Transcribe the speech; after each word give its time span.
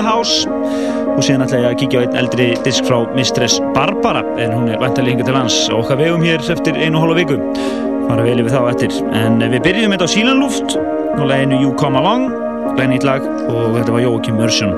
the 0.00 0.08
House. 0.08 0.46
Og 1.14 1.22
síðan 1.24 1.44
ætla 1.46 1.62
ég 1.62 1.68
að 1.70 1.78
kíkja 1.82 2.00
á 2.00 2.04
einn 2.06 2.18
eldri 2.22 2.48
disk 2.64 2.86
frá 2.88 3.02
Mistress 3.16 3.60
Barbara 3.76 4.24
en 4.40 4.54
hún 4.56 4.70
er 4.72 4.80
vantilega 4.80 5.16
hinga 5.16 5.28
til 5.28 5.36
lands. 5.36 5.58
Og 5.70 5.84
okkar 5.84 6.00
vegum 6.00 6.24
hér 6.24 6.44
eftir 6.54 6.78
einu 6.80 7.02
hálfa 7.02 7.18
viku. 7.20 7.40
Fara 8.08 8.24
vel 8.26 8.42
yfir 8.42 8.54
þá 8.54 8.62
eftir. 8.72 9.00
En 9.16 9.42
við 9.42 9.60
byrjum 9.66 9.96
þetta 9.96 10.08
á 10.08 10.14
Sílanluft 10.14 10.78
og 10.78 11.26
leginu 11.28 11.60
You 11.60 11.74
Come 11.80 12.00
Along. 12.00 12.30
Í 12.80 13.02
lag. 13.04 13.26
Og 13.50 13.76
þetta 13.76 13.92
var 13.92 14.06
Jókim 14.06 14.40
Mörsson 14.40 14.72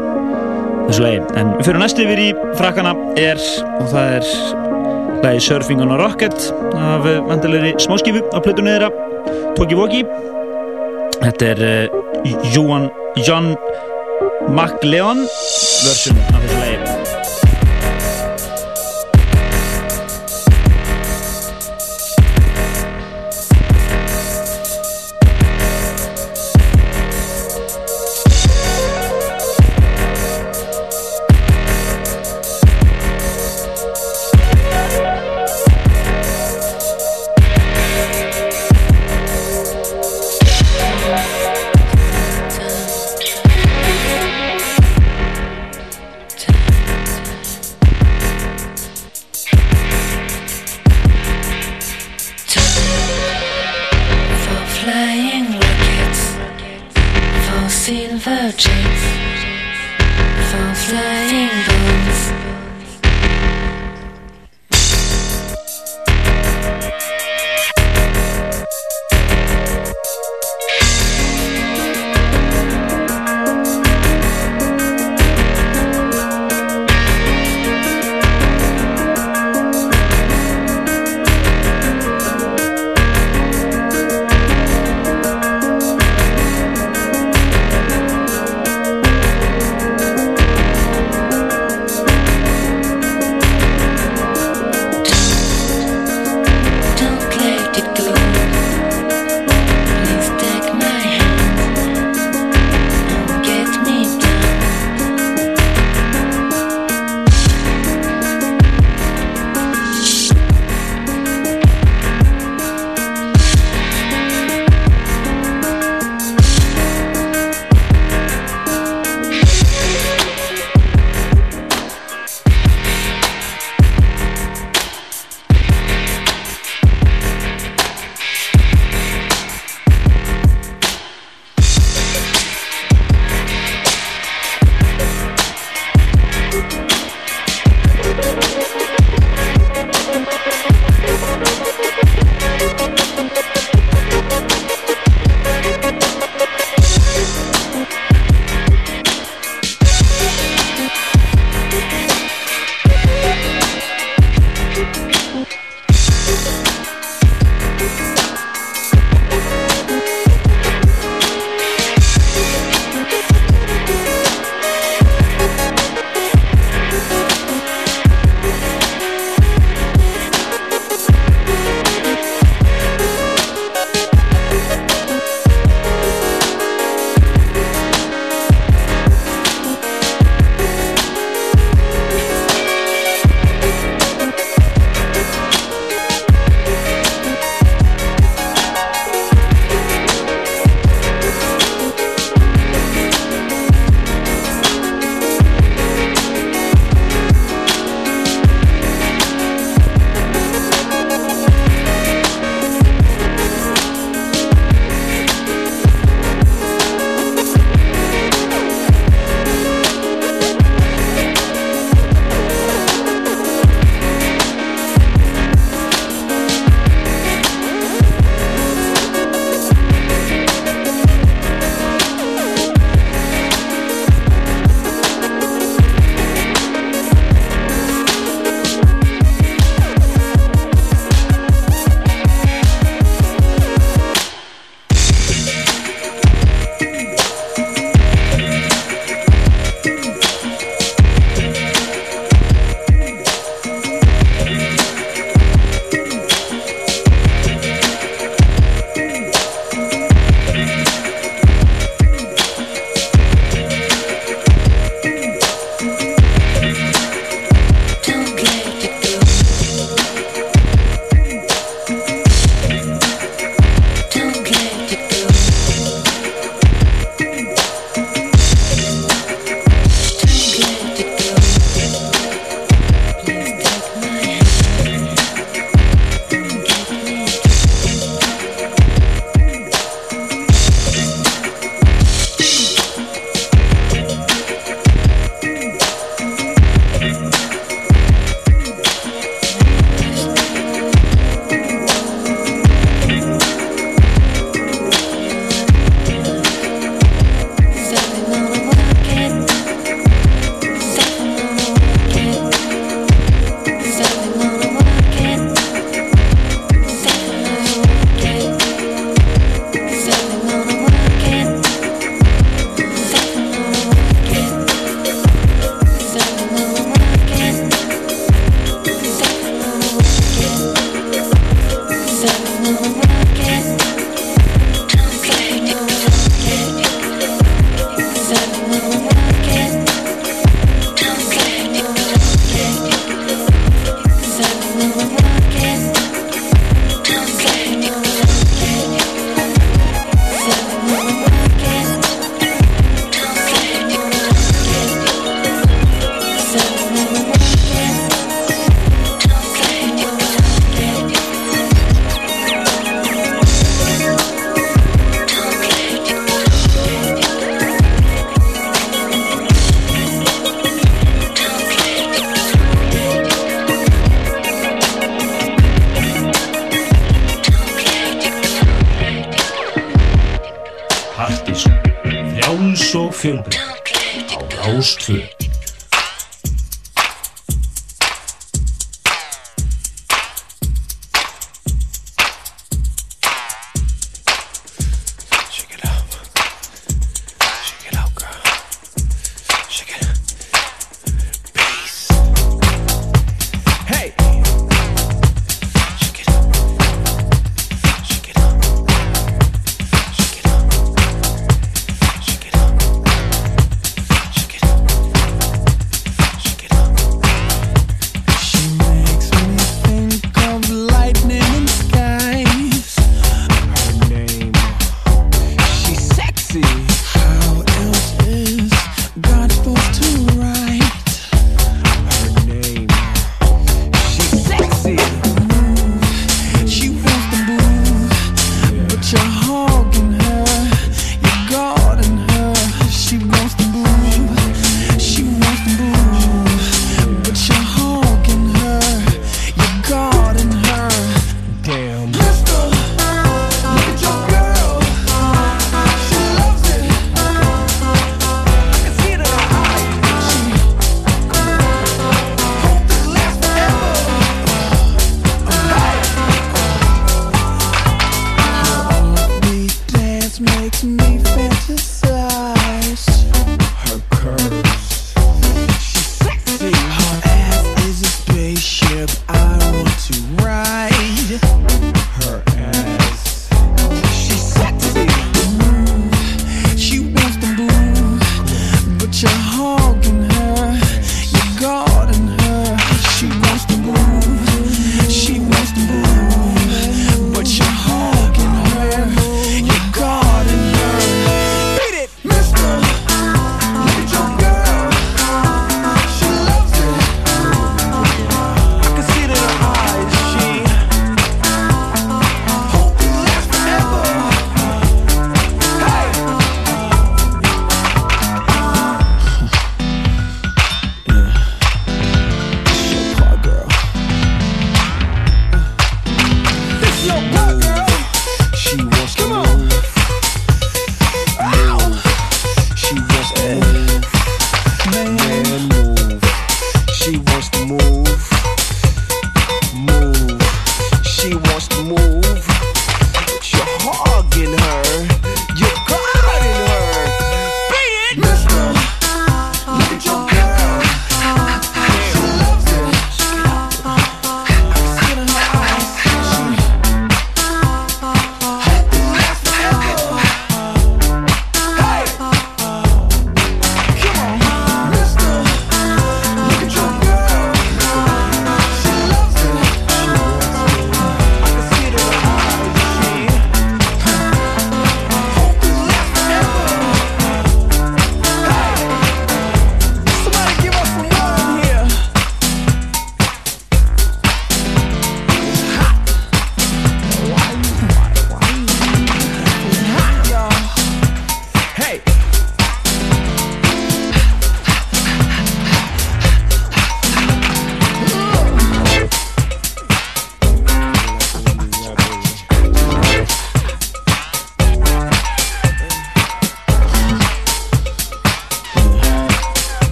þessu 0.89 1.05
legi 1.05 1.21
en 1.39 1.53
við 1.55 1.69
fyrir 1.69 1.81
næstu 1.81 2.05
yfir 2.05 2.21
í 2.21 2.29
frakkana 2.59 2.93
er 3.21 3.39
og 3.79 3.87
það 3.93 4.17
er 4.17 4.27
lagi 5.23 5.43
Surfing 5.47 5.83
on 5.85 5.95
a 5.95 5.99
Rocket 6.01 6.49
af 6.75 7.07
vantilegri 7.29 7.77
smáskifu 7.81 8.25
á 8.35 8.39
plötunni 8.43 8.75
þeirra. 8.75 8.91
Toki 9.55 9.79
Voki. 9.79 10.03
Þetta 11.23 11.51
er 11.53 11.63
uh, 11.69 12.33
Johan 12.51 12.89
John 14.43 14.55
McLeon 14.57 15.19
version 15.87 16.19
af 16.35 16.43
þessu 16.43 16.59
lagi 16.59 17.02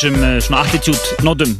þessum 0.00 0.22
uh, 0.24 0.38
svona 0.40 0.60
attitude 0.64 1.24
nótum 1.26 1.50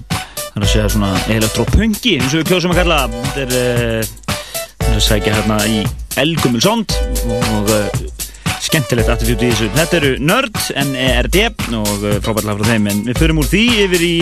er 0.56 0.62
að 0.64 0.70
segja 0.70 0.86
svona 0.94 1.10
elektropöngi 1.28 2.14
eins 2.16 2.32
og 2.32 2.40
við 2.40 2.46
kjóðsum 2.48 2.72
að 2.72 2.78
kalla 2.78 3.00
þetta 3.12 3.42
er 3.42 3.52
uh, 3.58 4.38
það 4.80 4.94
er 4.94 5.04
segja 5.04 5.34
hérna 5.36 5.58
í 5.68 5.82
Elgumul 6.22 6.62
Sond 6.64 6.94
og 7.28 7.68
uh, 7.68 8.00
skemmtilegt 8.64 9.12
attitude 9.12 9.44
í 9.44 9.52
þessu. 9.52 9.68
Þetta 9.76 9.98
eru 9.98 10.14
Nörd, 10.24 10.56
N-E-R-D 10.86 11.44
og 11.76 12.08
frábærlega 12.24 12.56
frá 12.62 12.70
þeim 12.70 12.88
en 12.94 13.04
við 13.10 13.20
förum 13.20 13.42
úr 13.42 13.50
því 13.50 13.62
yfir 13.84 14.06
í 14.08 14.14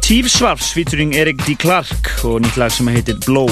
Steve 0.00 0.34
Swarps 0.34 0.74
featuring 0.74 1.14
Eric 1.18 1.44
D. 1.46 1.54
Clark 1.54 2.12
og 2.26 2.40
nýtt 2.42 2.58
lag 2.58 2.74
sem 2.74 2.90
heitir 2.90 3.18
Blow. 3.28 3.50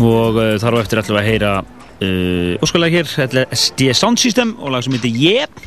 Og 0.00 0.40
þar 0.62 0.78
á 0.78 0.80
eftir 0.80 1.02
ætlum 1.02 1.18
við 1.18 1.24
að 1.24 1.32
heyra 1.34 1.56
uh, 1.60 2.52
óskalag 2.64 2.96
hér, 2.96 3.08
þetta 3.12 3.42
er 3.44 3.58
SD 3.58 3.92
Sound 3.98 4.24
System 4.24 4.56
og 4.62 4.72
lag 4.72 4.86
sem 4.86 4.96
heitir 4.96 5.12
Yeah 5.12 5.57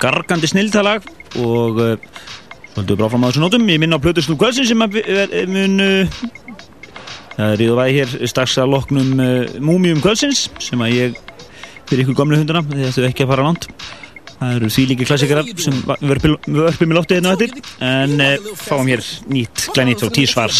gargandi 0.00 0.50
snildalag 0.50 1.06
og 1.40 1.80
uh, 1.80 1.94
höldum 2.76 2.94
við 2.94 3.00
bara 3.00 3.10
fram 3.12 3.24
á 3.24 3.28
þessu 3.28 3.42
nótum 3.44 3.70
ég 3.70 3.80
minna 3.82 3.98
á 3.98 4.02
Plötusnú 4.02 4.36
Kvölsin 4.40 4.68
sem 4.68 4.78
mun 4.80 5.74
þú 7.40 7.72
væði 7.78 7.96
hér 7.96 8.14
strax 8.30 8.58
að 8.60 8.74
loknum 8.74 9.10
Múmium 9.64 10.02
Kvölsins 10.04 10.48
sem 10.60 10.80
að 10.84 10.96
ég 10.96 11.18
fyrir 11.88 12.04
ykkur 12.04 12.18
gamlu 12.20 12.38
hunduna 12.40 12.62
að 12.62 12.94
þau 12.98 13.08
ekki 13.08 13.24
að 13.24 13.32
fara 13.32 13.46
langt 13.46 13.64
það 14.40 14.56
eru 14.56 14.70
því 14.72 14.86
líki 14.90 15.08
klassikarar 15.08 15.48
sem 15.60 15.76
við 16.00 16.10
örpum 16.66 16.92
í 16.92 16.98
lóttið 16.98 17.16
hérna 17.18 17.36
þetta 17.40 17.60
en 17.88 18.10
fáum 18.60 18.88
hér 18.90 19.02
nýtt 19.32 19.70
glænýtt 19.74 20.04
frá 20.04 20.10
T-Svars 20.18 20.58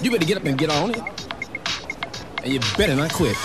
You 0.00 0.12
better 0.12 0.26
get 0.26 0.36
up 0.36 0.44
and 0.44 0.56
get 0.56 0.70
on 0.70 0.90
it. 0.92 1.02
And 2.44 2.52
you 2.52 2.60
better 2.76 2.94
not 2.94 3.12
quit. 3.12 3.36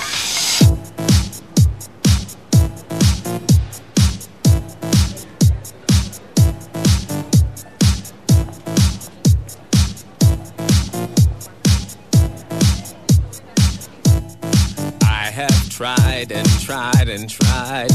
Tried 16.74 17.08
and 17.08 17.30
tried 17.30 17.92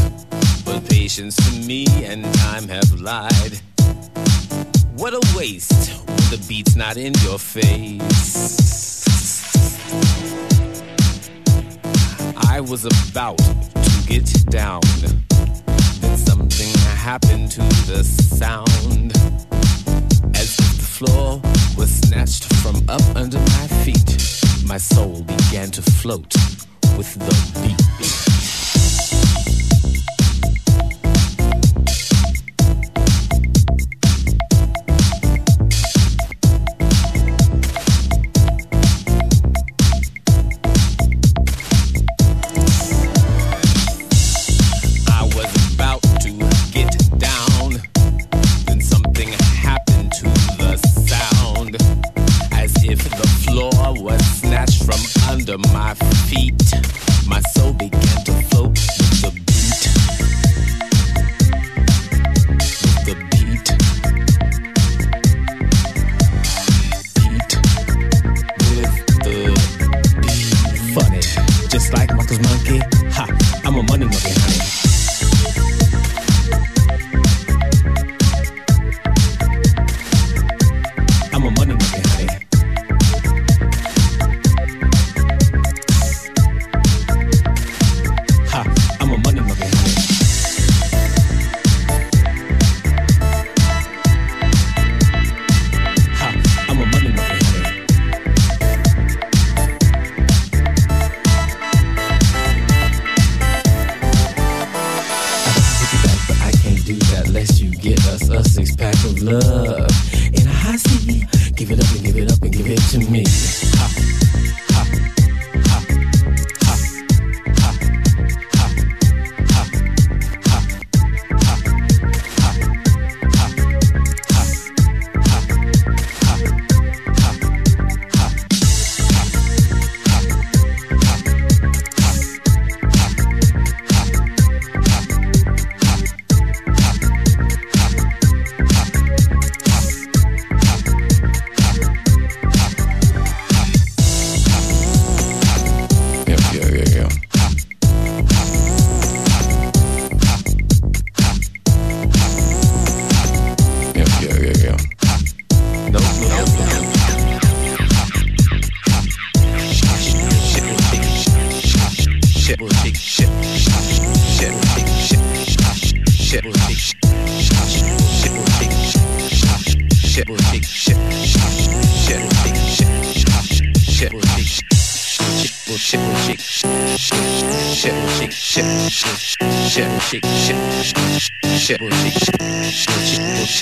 but 0.65 0.89
patience 0.89 1.35
to 1.35 1.67
me 1.67 1.85
and 2.05 2.23
time 2.35 2.69
have 2.69 3.01
lied. 3.01 3.59
What 4.95 5.15
a 5.15 5.37
waste 5.37 5.91
when 6.07 6.25
the 6.31 6.45
beat's 6.47 6.77
not 6.77 6.97
in 6.97 7.13
your 7.25 7.41
face. 7.41 9.05
I 12.53 12.61
was 12.61 12.85
about 12.85 13.39
to 13.39 13.95
get 14.07 14.31
down. 14.49 14.83
Then 15.01 16.17
something 16.17 16.73
happened 17.09 17.51
to 17.53 17.63
the 17.91 18.05
sound. 18.05 19.11
As 20.37 20.57
if 20.57 20.77
the 20.77 20.89
floor 20.99 21.41
was 21.77 21.91
snatched 21.91 22.45
from 22.63 22.77
up 22.89 23.03
under 23.17 23.41
my 23.41 23.67
feet. 23.83 24.11
My 24.65 24.79
soul 24.79 25.23
began 25.23 25.69
to 25.73 25.83
float 25.83 26.33
with 26.97 27.13
the 27.15 27.35
beat. 27.61 28.58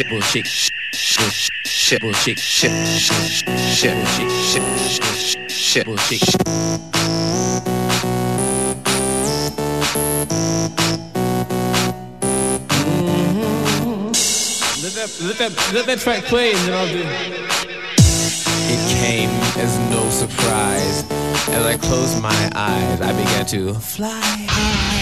Bullshit, 0.09 0.47
shit, 0.47 1.33
shit, 1.65 2.01
bullshit, 2.01 2.39
shit, 2.39 2.71
shit, 5.49 5.87
bullshit. 5.87 6.21
Let 14.83 14.95
that, 14.95 15.21
let 15.23 15.39
that, 15.39 15.73
let 15.75 15.87
that 15.87 15.99
track 15.99 16.25
play 16.25 16.53
and 16.53 16.59
then 16.59 16.75
I'll 16.75 16.89
do. 16.89 17.03
It 18.69 18.81
came 18.99 19.31
as 19.59 19.79
no 19.91 20.09
surprise. 20.11 21.05
As 21.49 21.65
I 21.65 21.77
closed 21.79 22.21
my 22.23 22.51
eyes, 22.55 23.01
I 23.01 23.13
began 23.13 23.47
to 23.47 23.75
fly 23.75 24.96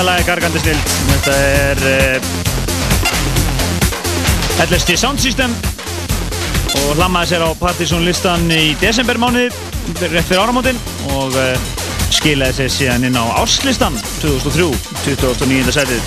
þetta 0.00 0.12
lag 0.14 0.20
er 0.22 0.24
gargandi 0.24 0.60
snild. 0.62 0.92
Þetta 1.10 1.32
er 1.44 1.80
uh, 1.84 2.20
LSD 4.64 4.94
Sound 4.96 5.20
System 5.20 5.52
og 6.70 6.94
hlammaði 6.94 7.34
sér 7.34 7.44
á 7.44 7.50
Partisan 7.60 8.06
listan 8.06 8.46
í 8.48 8.72
desembermánuði 8.80 9.50
rétt 10.00 10.24
fyrir 10.30 10.40
áramótin 10.40 10.80
og 11.18 11.36
uh, 11.36 11.52
skilaði 12.16 12.54
sér 12.62 12.72
síðan 12.78 13.04
inn 13.10 13.18
á 13.20 13.24
árslistan 13.42 13.92
2003, 14.22 14.70
2009. 15.04 15.68
setið. 15.76 16.02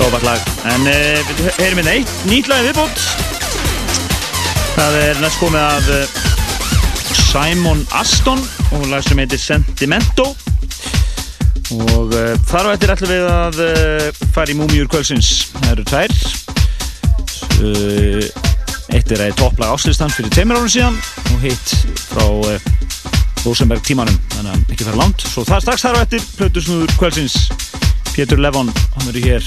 Frábært 0.00 0.26
lag. 0.26 0.40
En 0.72 0.82
uh, 0.90 1.30
við 1.30 1.46
heyrim 1.60 1.78
hérna 1.84 1.94
eitt 1.94 2.10
nýtt 2.26 2.50
lagi 2.50 2.72
viðbútt. 2.72 2.98
Það 4.74 4.92
er 5.04 5.14
næst 5.22 5.38
komið 5.38 5.62
af 5.62 5.84
Simon 7.30 7.86
Aston 7.94 8.40
og 8.74 8.90
lag 8.90 9.06
sem 9.06 9.22
heitir 9.22 9.38
Sentimento 9.38 10.32
og 11.76 12.14
uh, 12.14 12.34
þar 12.50 12.70
á 12.70 12.74
eftir 12.74 12.92
ætlum 12.94 13.12
við 13.12 13.26
að 13.30 13.60
uh, 13.64 14.22
fara 14.34 14.52
í 14.52 14.58
múmiur 14.58 14.90
kvölsins 14.90 15.50
það 15.54 15.72
eru 15.74 15.86
tvær. 15.90 16.16
Uh, 17.60 18.24
eitt 18.90 19.12
er 19.14 19.24
að 19.28 19.36
topplag 19.38 19.74
áslistan 19.76 20.10
fyrir 20.10 20.32
tveimur 20.34 20.58
árun 20.58 20.72
síðan 20.72 20.96
og 21.30 21.44
hitt 21.44 21.74
frá 22.10 22.26
Rosenberg 23.44 23.84
tímanum. 23.86 24.16
Þannig 24.34 24.52
að 24.56 24.74
ekki 24.74 24.88
fara 24.88 25.02
langt. 25.02 25.26
Svo 25.30 25.46
það 25.48 25.66
strax 25.66 25.86
þar 25.86 26.00
á 26.00 26.04
eftir 26.04 26.26
plötusnúður 26.38 26.96
kvölsins 26.98 27.38
Pétur 28.10 28.42
Levon, 28.42 28.72
hann 28.96 29.06
verður 29.06 29.28
hér 29.30 29.46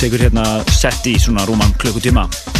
tekur 0.00 0.22
hérna 0.24 0.44
sett 0.72 1.04
í 1.06 1.18
svona 1.20 1.44
rúman 1.48 1.74
klukkutíma. 1.80 2.24
Það 2.32 2.59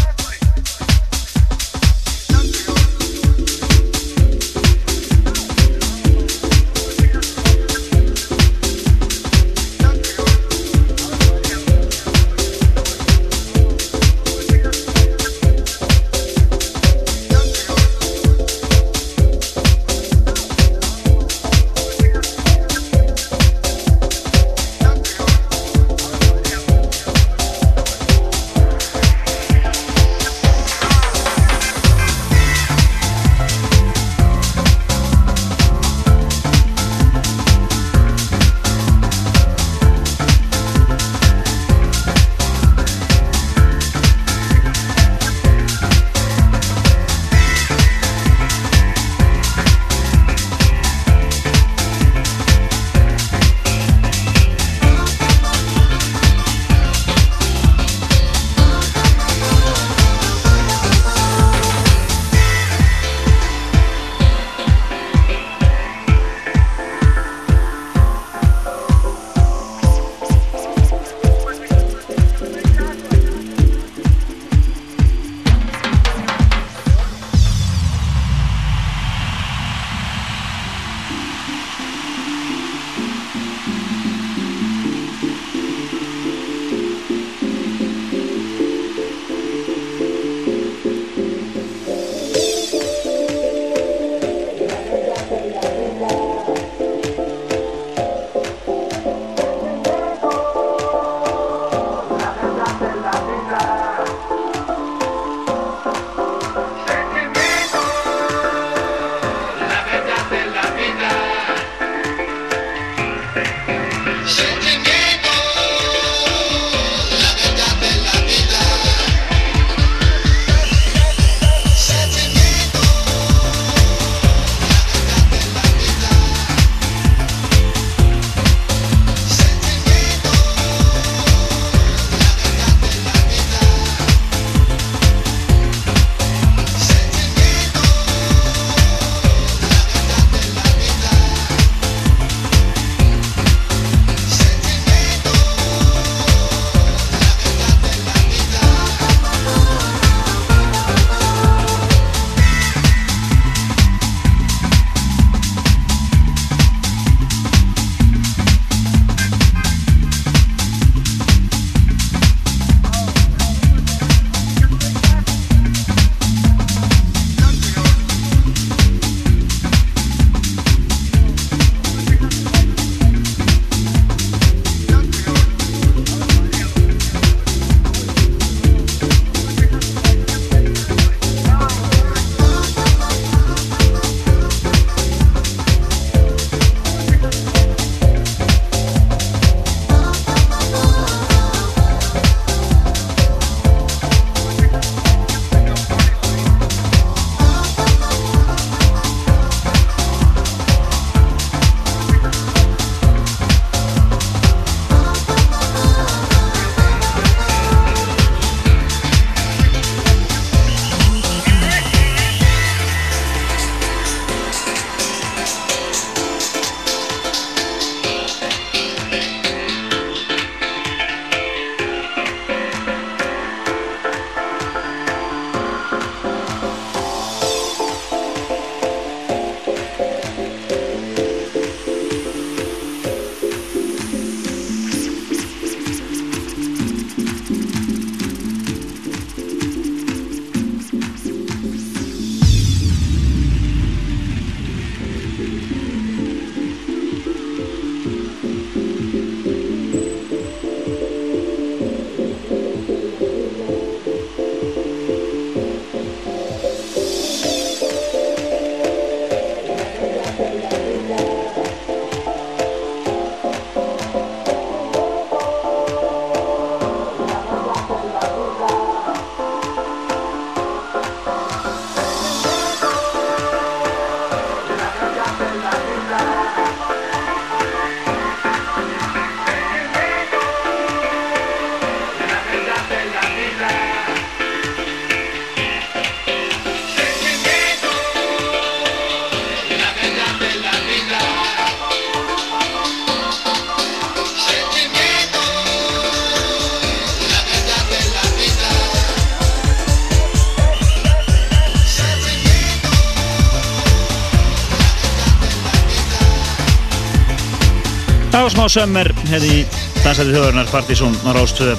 smá 308.60 308.68
sömmer 308.68 309.08
hérna 309.24 309.46
í 309.48 309.60
dansæti 310.02 310.34
þjóðurnar 310.34 310.66
Partizón 310.68 311.14
á 311.24 311.32
Rástöðu 311.32 311.78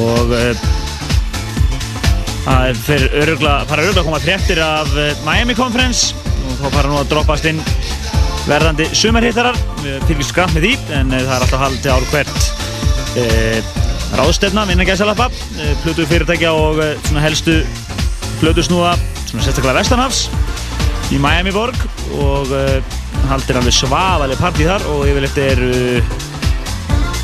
og 0.00 0.30
uh, 0.32 0.62
það 2.46 2.78
fyrir 2.86 3.16
örugla, 3.20 3.58
fara 3.68 3.84
örugla 3.84 4.00
að 4.00 4.06
koma 4.06 4.20
fréttir 4.22 4.62
af 4.64 4.88
uh, 4.96 5.10
Miami 5.26 5.52
Conference. 5.58 6.14
Og 6.46 6.54
þá 6.56 6.64
fara 6.78 6.88
nú 6.88 6.96
að 7.02 7.10
droppast 7.10 7.50
inn 7.50 7.60
verðandi 8.46 8.86
sumarhittarar 8.96 9.60
við 9.82 10.08
fylgjum 10.08 10.30
skramt 10.30 10.56
með 10.56 10.64
því 10.70 10.72
en 11.02 11.12
það 11.18 11.34
er 11.36 11.44
alltaf 11.44 11.64
haldið 11.66 11.92
ár 11.92 12.08
hvert 12.14 12.40
ráðstefna, 14.22 14.66
vinna 14.72 14.88
gæsalappa. 14.88 15.28
Plutu 15.84 16.08
fyrirtækja 16.08 16.54
og 16.56 16.80
svona 17.10 17.26
helstu 17.26 17.60
plutu 18.40 18.64
snúða, 18.64 18.96
svona 19.26 19.44
sérstaklega 19.44 19.82
Vestanhafs 19.82 20.24
í 21.12 21.20
Miami 21.20 21.52
borg 21.52 21.76
og 22.24 22.56
haldir 23.30 23.58
alveg 23.58 23.74
svaðaleg 23.76 24.40
partí 24.40 24.66
þar 24.68 24.84
og 24.92 25.04
yfirleitt 25.08 25.38
er 25.42 25.60
uh, 25.66 26.14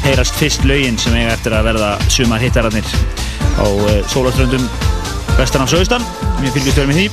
heyrast 0.05 0.39
fyrst 0.39 0.65
laugin 0.69 0.99
sem 1.01 1.17
eiga 1.19 1.35
eftir 1.35 1.57
að 1.57 1.69
verða 1.71 1.91
sumar 2.13 2.43
hittararnir 2.43 2.87
á 3.59 3.67
uh, 3.67 3.93
sólaströndum 4.11 4.65
vestan 5.39 5.65
af 5.65 5.73
Söðustan 5.73 6.05
mér 6.43 6.55
fylgjast 6.55 6.81
verið 6.81 6.91
með 6.93 7.01
því. 7.01 7.09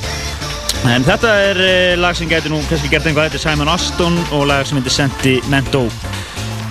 En 0.95 1.05
þetta 1.07 1.31
er 1.49 1.61
uh, 1.65 1.93
lag 2.01 2.17
sem 2.17 2.29
getur 2.29 2.53
nú 2.53 2.61
kannski 2.69 2.91
gert 2.91 3.07
einhvað 3.09 3.29
þetta 3.29 3.41
er 3.41 3.45
Simon 3.47 3.73
Aston 3.73 4.19
og 4.31 4.47
lag 4.51 4.67
sem 4.67 4.79
heitir 4.79 4.97
Sentimento 4.97 5.85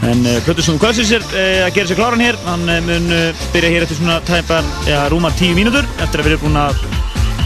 en 0.05 0.21
Plötusnúðu 0.45 0.83
Kvölsins 0.83 1.15
er 1.17 1.23
að 1.65 1.71
gera 1.79 1.89
sér 1.89 1.97
kláran 1.97 2.21
hér 2.21 2.37
hann 2.45 2.67
mun 2.85 3.07
byrja 3.55 3.71
hér 3.73 3.87
eftir 3.87 3.97
svona 3.97 4.19
tæpar, 4.29 4.67
ja, 4.85 5.07
rúmar 5.09 5.33
tíu 5.39 5.57
mínútur 5.57 5.87
eftir 5.97 6.21
að 6.21 6.27
við 6.27 6.35
erum 6.35 6.43
búin 6.45 6.61
að 6.61 6.83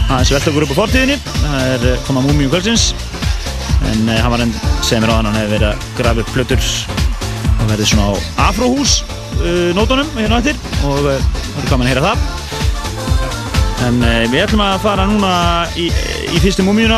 aðeins 0.09 0.31
velta 0.33 0.49
okkur 0.51 0.65
upp 0.65 0.73
á 0.73 0.79
fortíðinni. 0.81 1.17
Það 1.39 1.87
er 1.93 2.03
koma 2.07 2.23
Múmiu 2.25 2.49
Kvölsins 2.49 2.89
en 3.89 4.09
uh, 4.09 4.17
hann 4.21 4.33
var 4.33 4.43
enn 4.43 4.53
sem 4.85 5.03
er 5.03 5.11
á 5.11 5.17
hann 5.17 5.29
hann 5.29 5.37
hefur 5.39 5.55
verið 5.55 5.69
að 5.71 5.87
grafa 5.97 6.23
upp 6.23 6.33
plötur 6.35 6.67
og 7.59 7.65
verið 7.71 7.89
svona 7.91 8.09
á 8.09 8.13
afróhús 8.49 8.99
uh, 9.41 9.69
nótunum 9.77 10.09
hérna 10.17 10.39
eftir 10.41 10.59
og 10.87 11.09
uh, 11.09 11.17
það 11.19 11.61
er 11.63 11.69
gaman 11.71 11.87
að 11.87 11.91
heyra 11.93 12.05
það. 12.09 12.27
En 13.87 14.01
við 14.27 14.41
ætlum 14.43 14.61
að 14.65 14.81
fara 14.83 15.05
núna 15.07 15.31
í, 15.79 15.85
í 16.35 16.41
fyrstu 16.43 16.65
múmiuna 16.67 16.97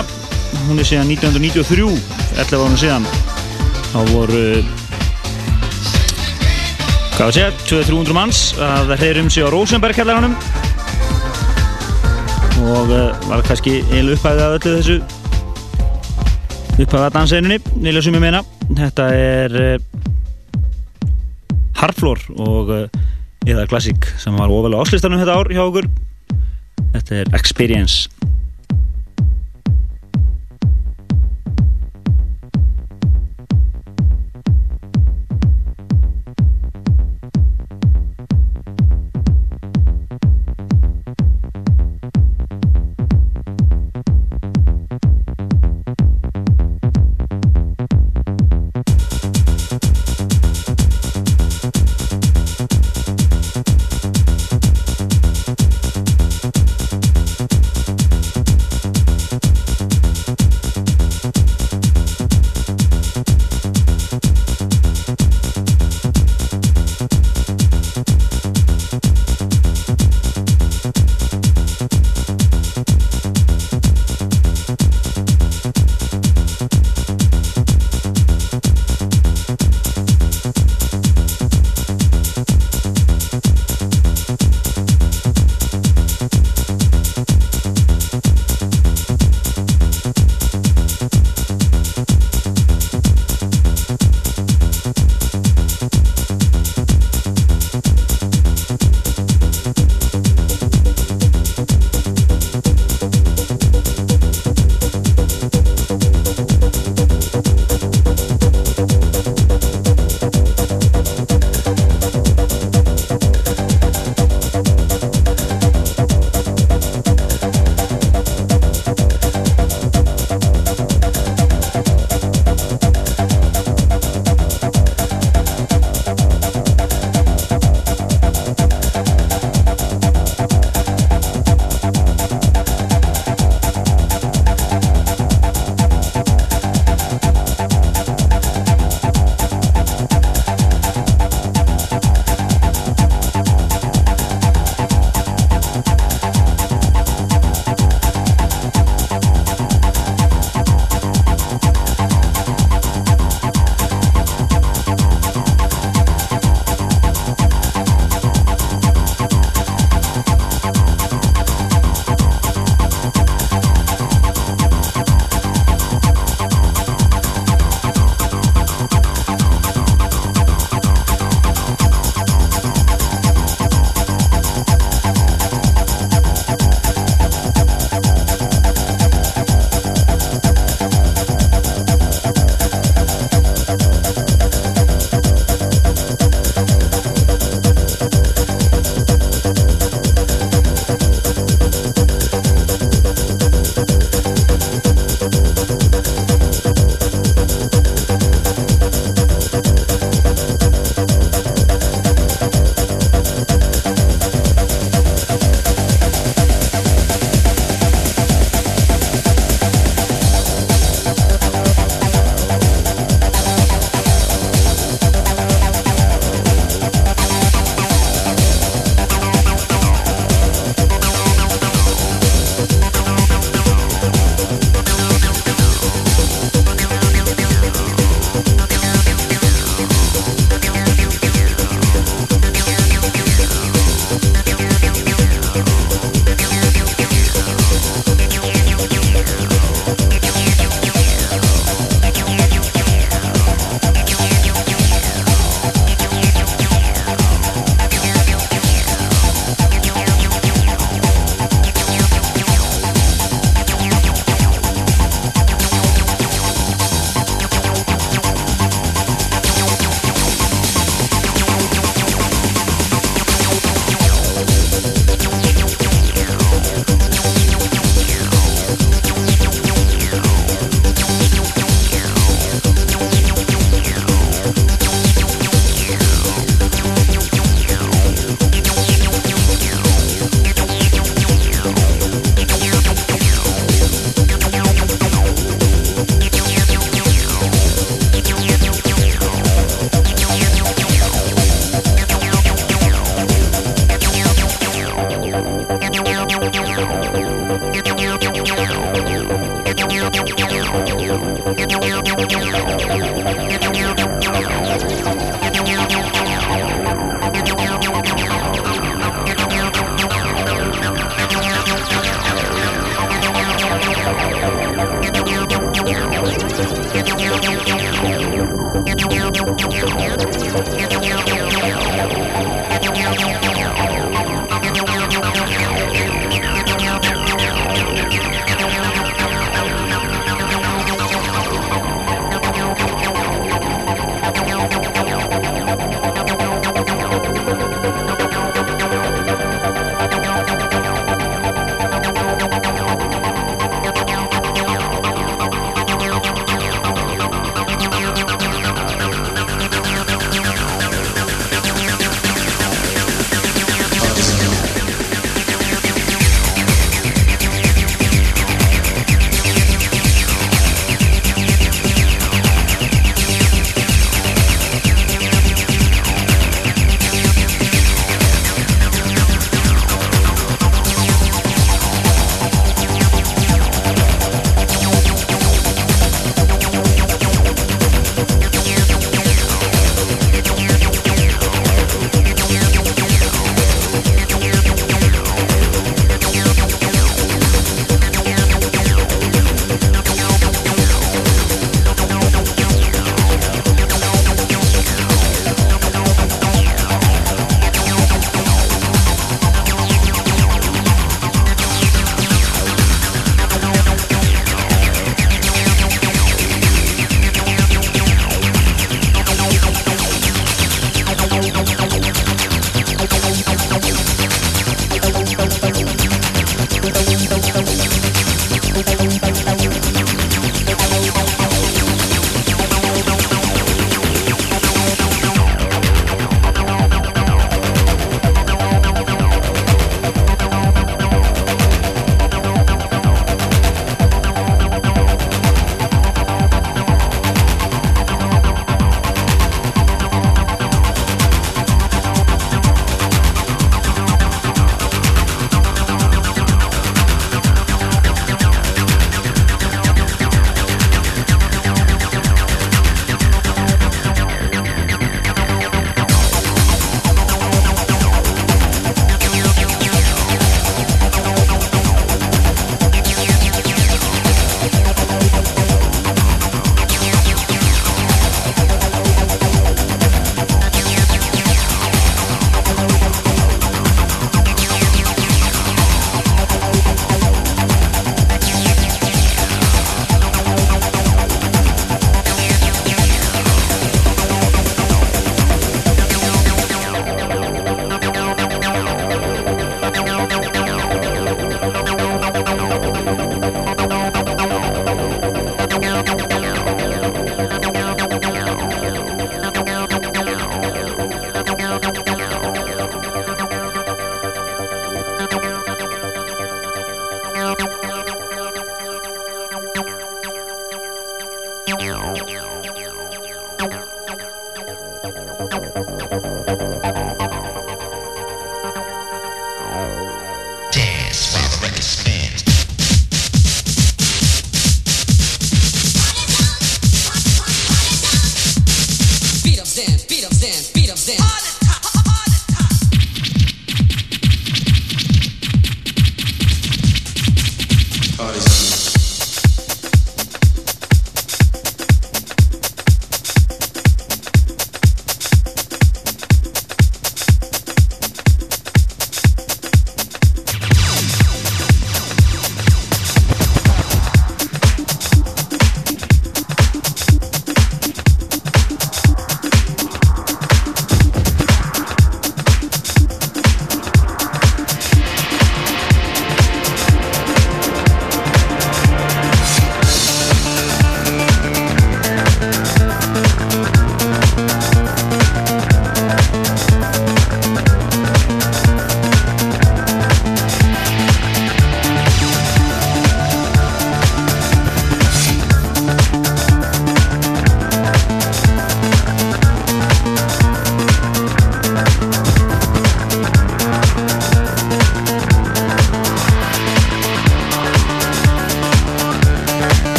hún 0.66 0.82
er 0.82 0.88
síðan 0.88 1.12
1993 1.14 1.86
11 2.42 2.58
árum 2.58 2.80
síðan. 2.82 3.06
Þá 3.92 4.00
voru 4.10 4.42
hvað 7.12 7.22
var 7.22 7.30
að 7.30 7.38
segja 7.38 7.52
200-300 7.70 8.18
manns 8.18 8.44
að 8.58 8.96
hreyrum 8.98 9.30
sig 9.30 9.46
á 9.46 9.54
Rosenberg-kjallarannum 9.54 10.34
og 12.72 12.94
var 13.30 13.44
kannski 13.46 13.82
eiginlega 13.92 14.18
upphæðið 14.18 14.46
að 14.46 14.56
öllu 14.58 14.78
þessu 14.80 15.21
upphafa 16.86 17.12
danseinunni, 17.14 17.60
nýlega 17.78 18.06
sem 18.06 18.16
ég 18.18 18.24
meina 18.24 18.42
þetta 18.78 19.08
er 19.16 19.58
uh, 19.60 19.76
Harflór 21.82 22.22
og 22.38 22.72
uh, 22.76 23.02
eða 23.48 23.68
klassík 23.70 24.06
sem 24.22 24.36
var 24.38 24.52
ofalega 24.54 24.86
áslistanum 24.86 25.22
þetta 25.22 25.38
ár 25.40 25.50
hjá 25.54 25.64
okkur. 25.66 25.88
Þetta 26.92 27.22
er 27.22 27.32
Experience 27.38 28.21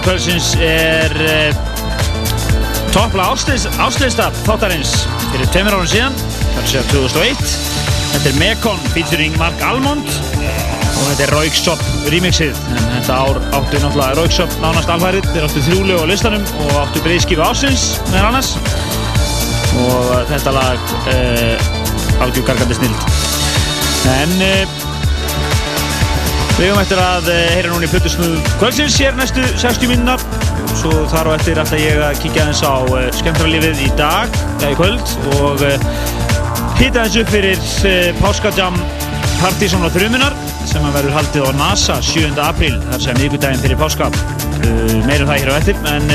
Múmia 0.00 0.16
kvöldsins 0.16 0.54
er 0.64 1.12
uh, 1.12 1.56
toppla 2.94 3.26
áslista 3.84 4.30
þáttarins 4.46 4.94
fyrir 5.28 5.50
tveimur 5.52 5.74
árum 5.76 5.90
síðan, 5.92 6.16
sé 6.64 6.80
að 6.80 6.86
2001. 6.94 7.42
Þetta 8.14 8.30
er 8.30 8.38
Mekon 8.40 8.80
featuring 8.94 9.36
Mark 9.36 9.60
Almond 9.60 10.08
og 10.08 11.04
þetta 11.04 11.26
er 11.26 11.34
Raukshop 11.34 11.84
remixið. 12.14 12.56
En 12.72 12.88
þetta 12.94 13.18
ár 13.26 13.42
áttu 13.58 13.82
náttúrulega 13.82 14.16
Raukshop 14.16 14.56
nánast 14.64 14.94
alfærið, 14.96 15.28
þeir 15.34 15.48
áttu 15.50 15.64
þrjúlegu 15.68 16.00
á 16.00 16.06
listanum 16.08 16.48
og 16.64 16.76
áttu 16.80 17.04
breyðskifu 17.04 17.44
ásins 17.44 17.90
meðan 18.08 18.30
annars. 18.30 18.54
Og 19.84 20.14
þetta 20.32 20.56
lag 20.56 20.94
uh, 21.12 22.24
algjör 22.24 22.48
gargandi 22.48 22.80
snild. 22.80 23.04
En 24.16 24.38
uh, 24.48 24.80
við 26.56 26.70
höfum 26.70 26.80
eftir 26.82 27.00
að 27.02 27.28
uh, 27.30 27.38
heyra 27.54 27.70
núna 27.72 27.86
í 27.86 27.90
Plutusnúð 27.90 28.48
kvöldsins 28.60 28.96
hér 29.00 29.16
næstu 29.18 29.44
60 29.60 29.90
mínunar. 29.90 30.22
Svo 30.78 31.04
þar 31.12 31.30
á 31.30 31.36
eftir 31.36 31.60
ætla 31.60 31.80
ég 31.80 32.00
að 32.04 32.20
kíkja 32.22 32.46
aðeins 32.46 32.62
á 32.64 32.74
uh, 32.82 33.06
skemmtralífið 33.18 33.82
í 33.84 33.90
dag, 33.98 34.38
eða 34.60 34.72
í 34.72 34.78
kvöld 34.78 35.14
og 35.38 35.64
hýta 36.80 37.04
aðeins 37.04 37.18
upp 37.22 37.32
fyrir 37.34 37.64
Páskajam 38.20 38.78
Partizón 39.40 39.86
og 39.86 39.94
Þrjumunar 39.94 40.36
sem 40.68 40.84
að 40.86 40.98
verður 40.98 41.16
haldið 41.18 41.48
á 41.48 41.50
NASA 41.60 41.98
7. 42.04 42.34
apríl, 42.44 42.74
þar 42.90 43.06
sem 43.06 43.20
miðgudaginn 43.20 43.64
fyrir 43.64 43.80
Páska. 43.80 44.10
Meirum 45.08 45.30
það 45.30 45.36
hér 45.38 45.50
á 45.50 45.58
eftir, 45.58 45.80
en 45.88 46.12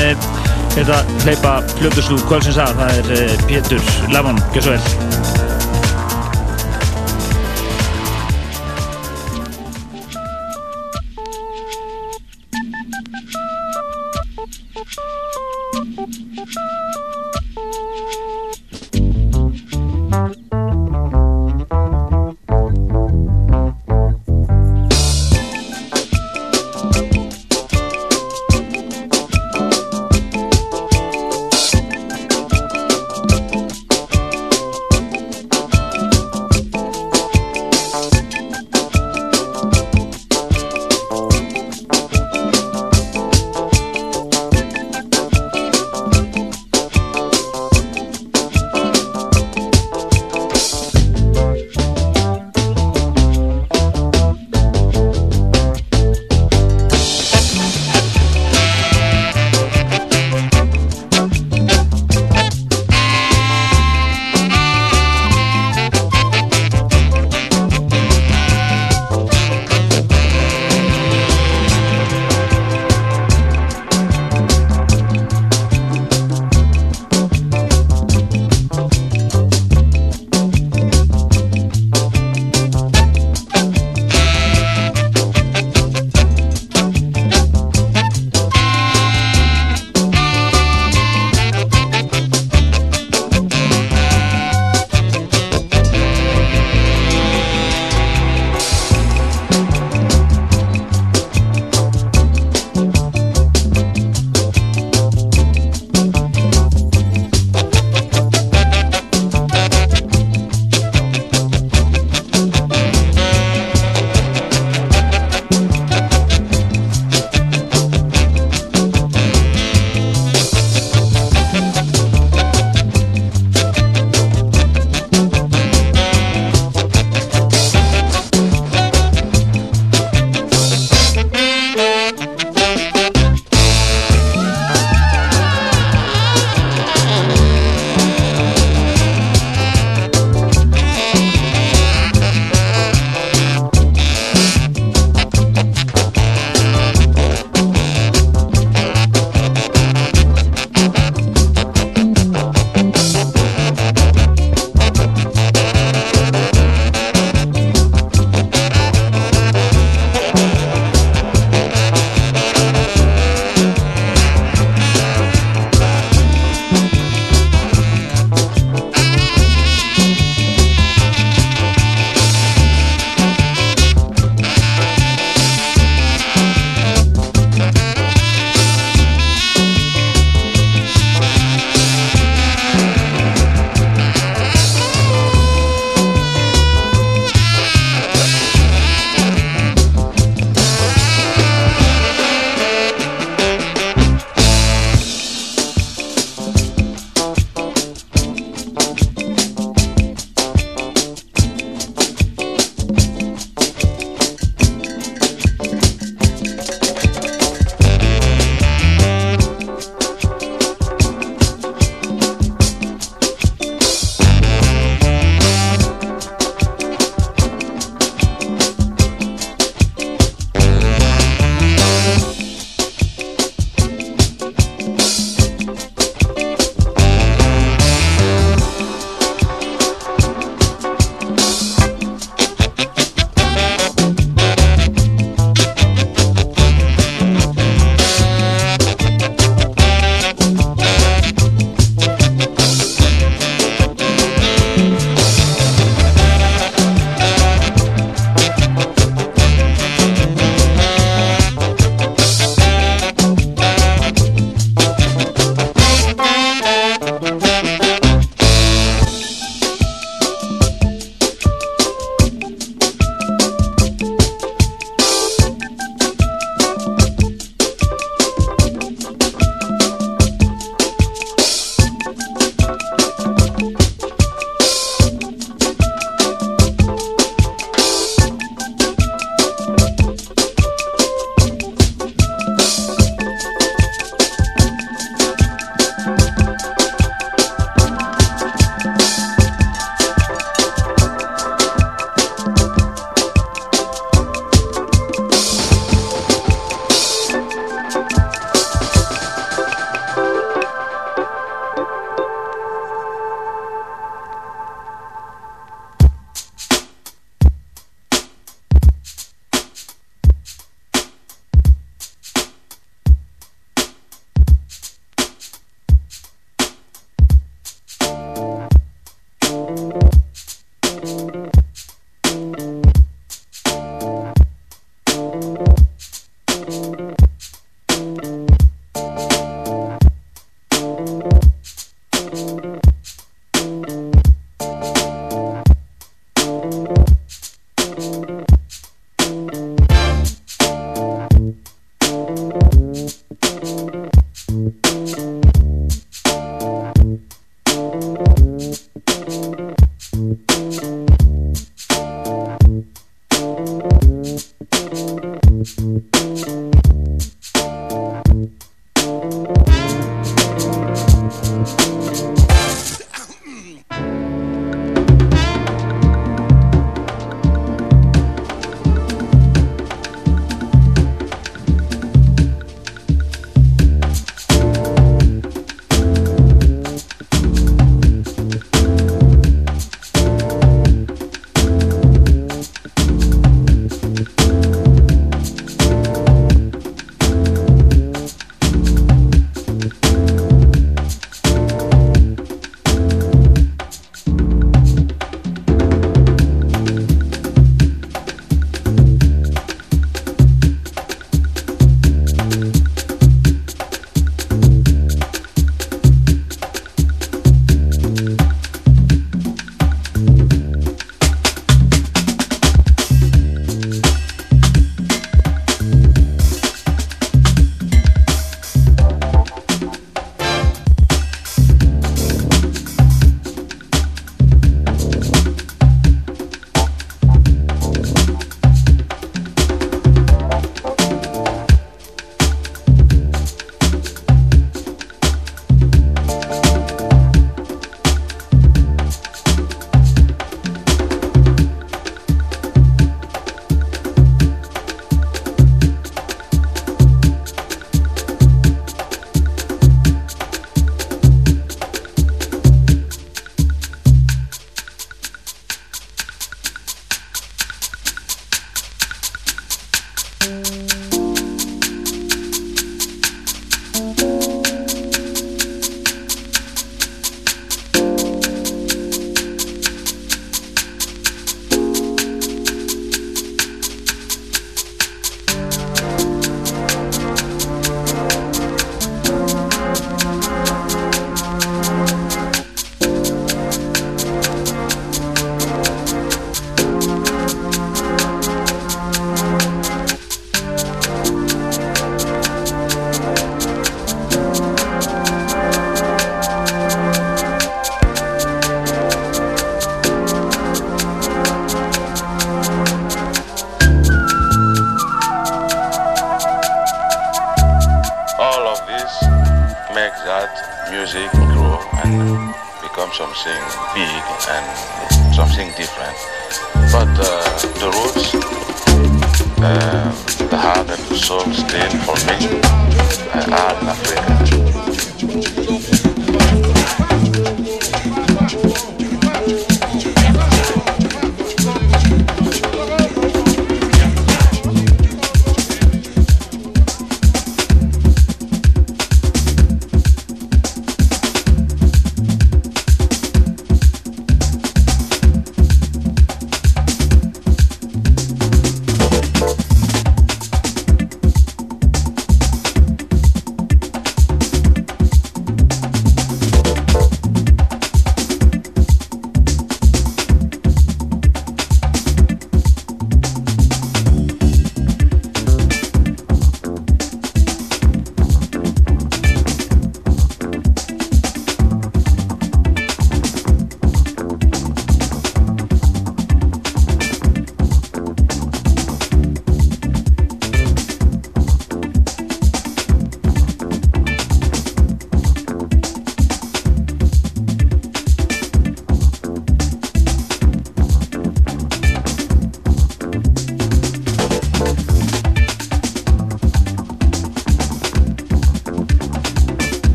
þetta 0.76 1.02
hleypa 1.26 1.58
Plutusnúð 1.76 2.24
kvöldsins 2.30 2.62
að, 2.62 2.80
það 2.80 3.02
er 3.02 3.44
Pétur 3.50 3.92
Levon, 4.14 4.40
gjör 4.54 4.68
svo 4.70 4.78
vel. 4.78 5.05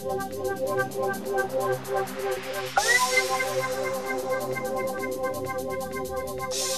Thank 0.00 0.32
you. 6.56 6.77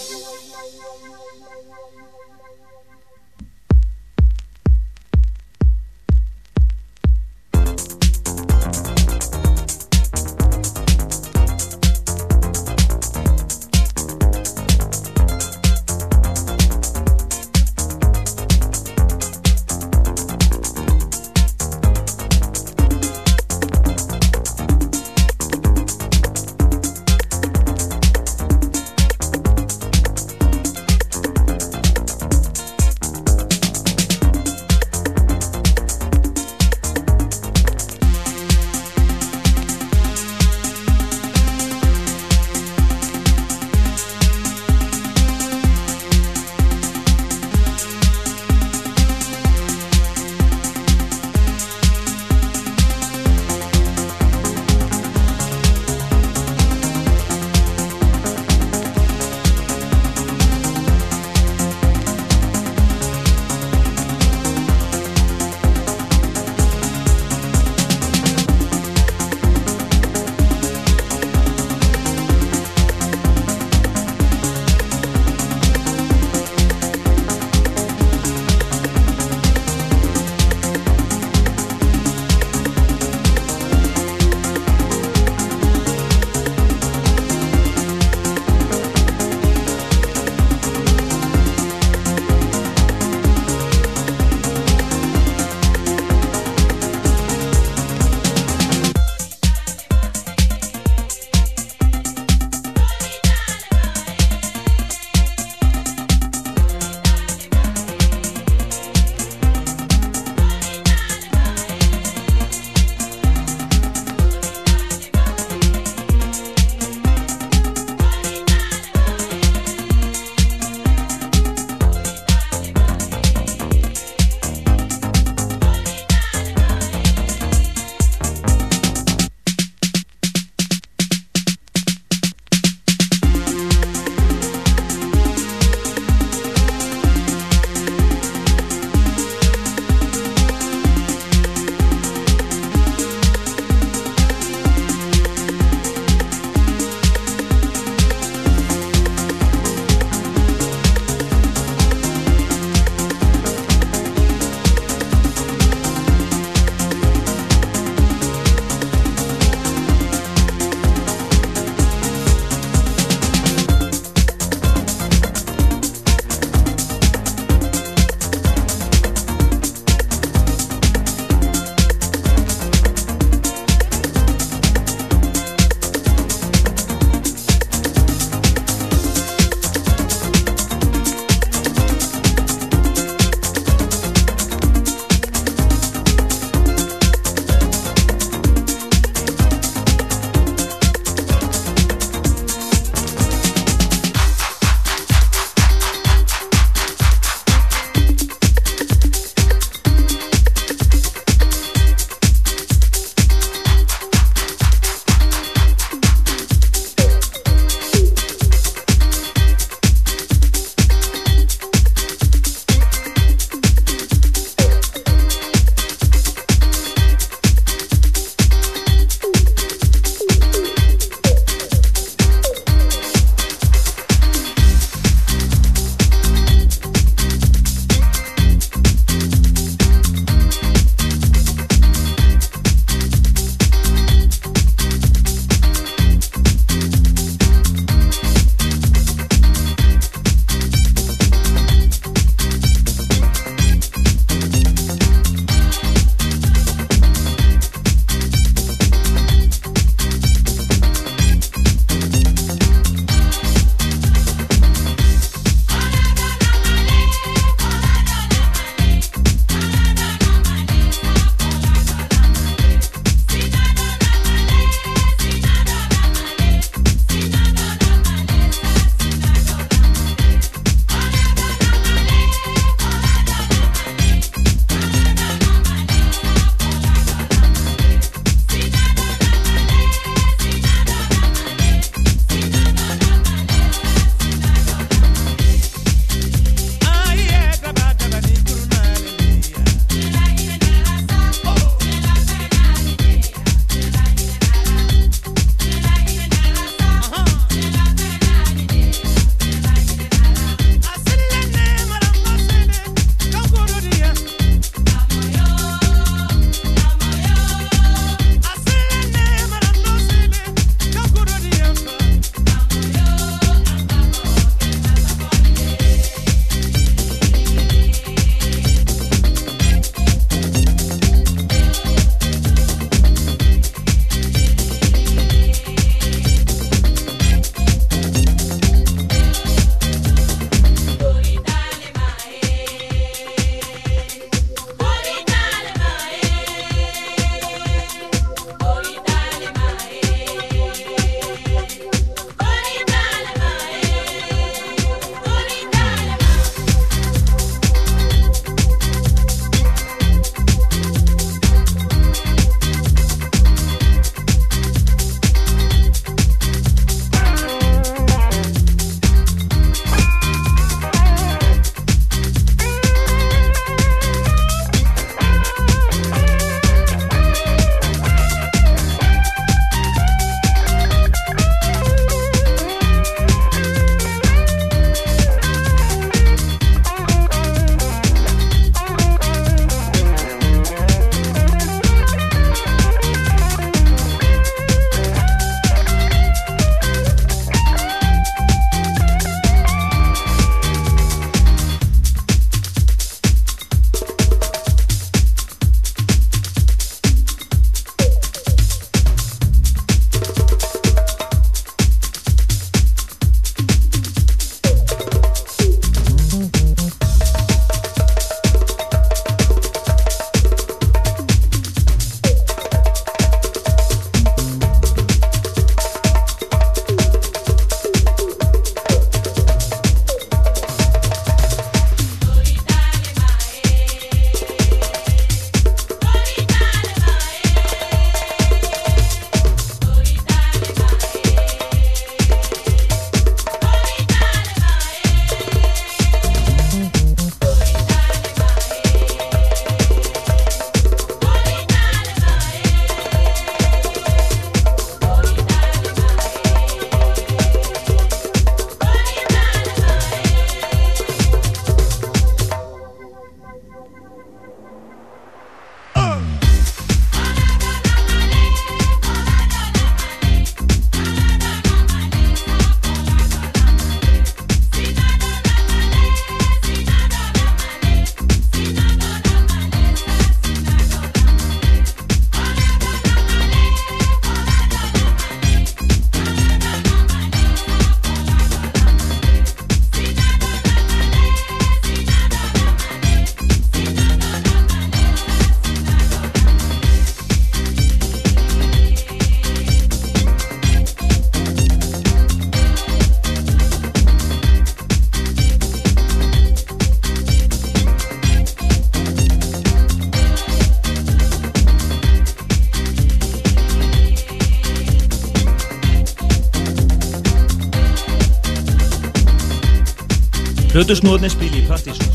Plötusnóðnir 510.80 511.28
spili 511.28 511.58
í 511.60 511.66
partísum 511.68 512.09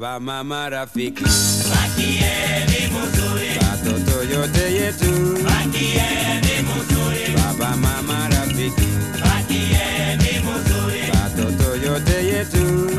Baba 0.00 0.18
mama 0.20 0.68
rafiki. 0.70 1.24
Watoto 3.60 4.24
yote 4.32 4.74
yetu 4.74 5.38
Baba 7.36 7.76
mama 7.76 8.28
rafiki. 8.28 8.86
Watoto 11.12 11.76
yote 11.86 12.26
yetu 12.26 12.90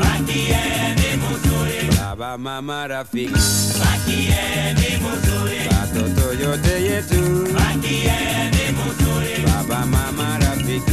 Baba 1.98 2.38
mama 2.38 2.86
rafiki. 2.88 3.34
Watoto 5.70 6.32
yote 6.44 6.82
yetu 6.84 7.48
Baba 9.46 9.86
mama 9.86 10.38
rafiki 10.38 10.92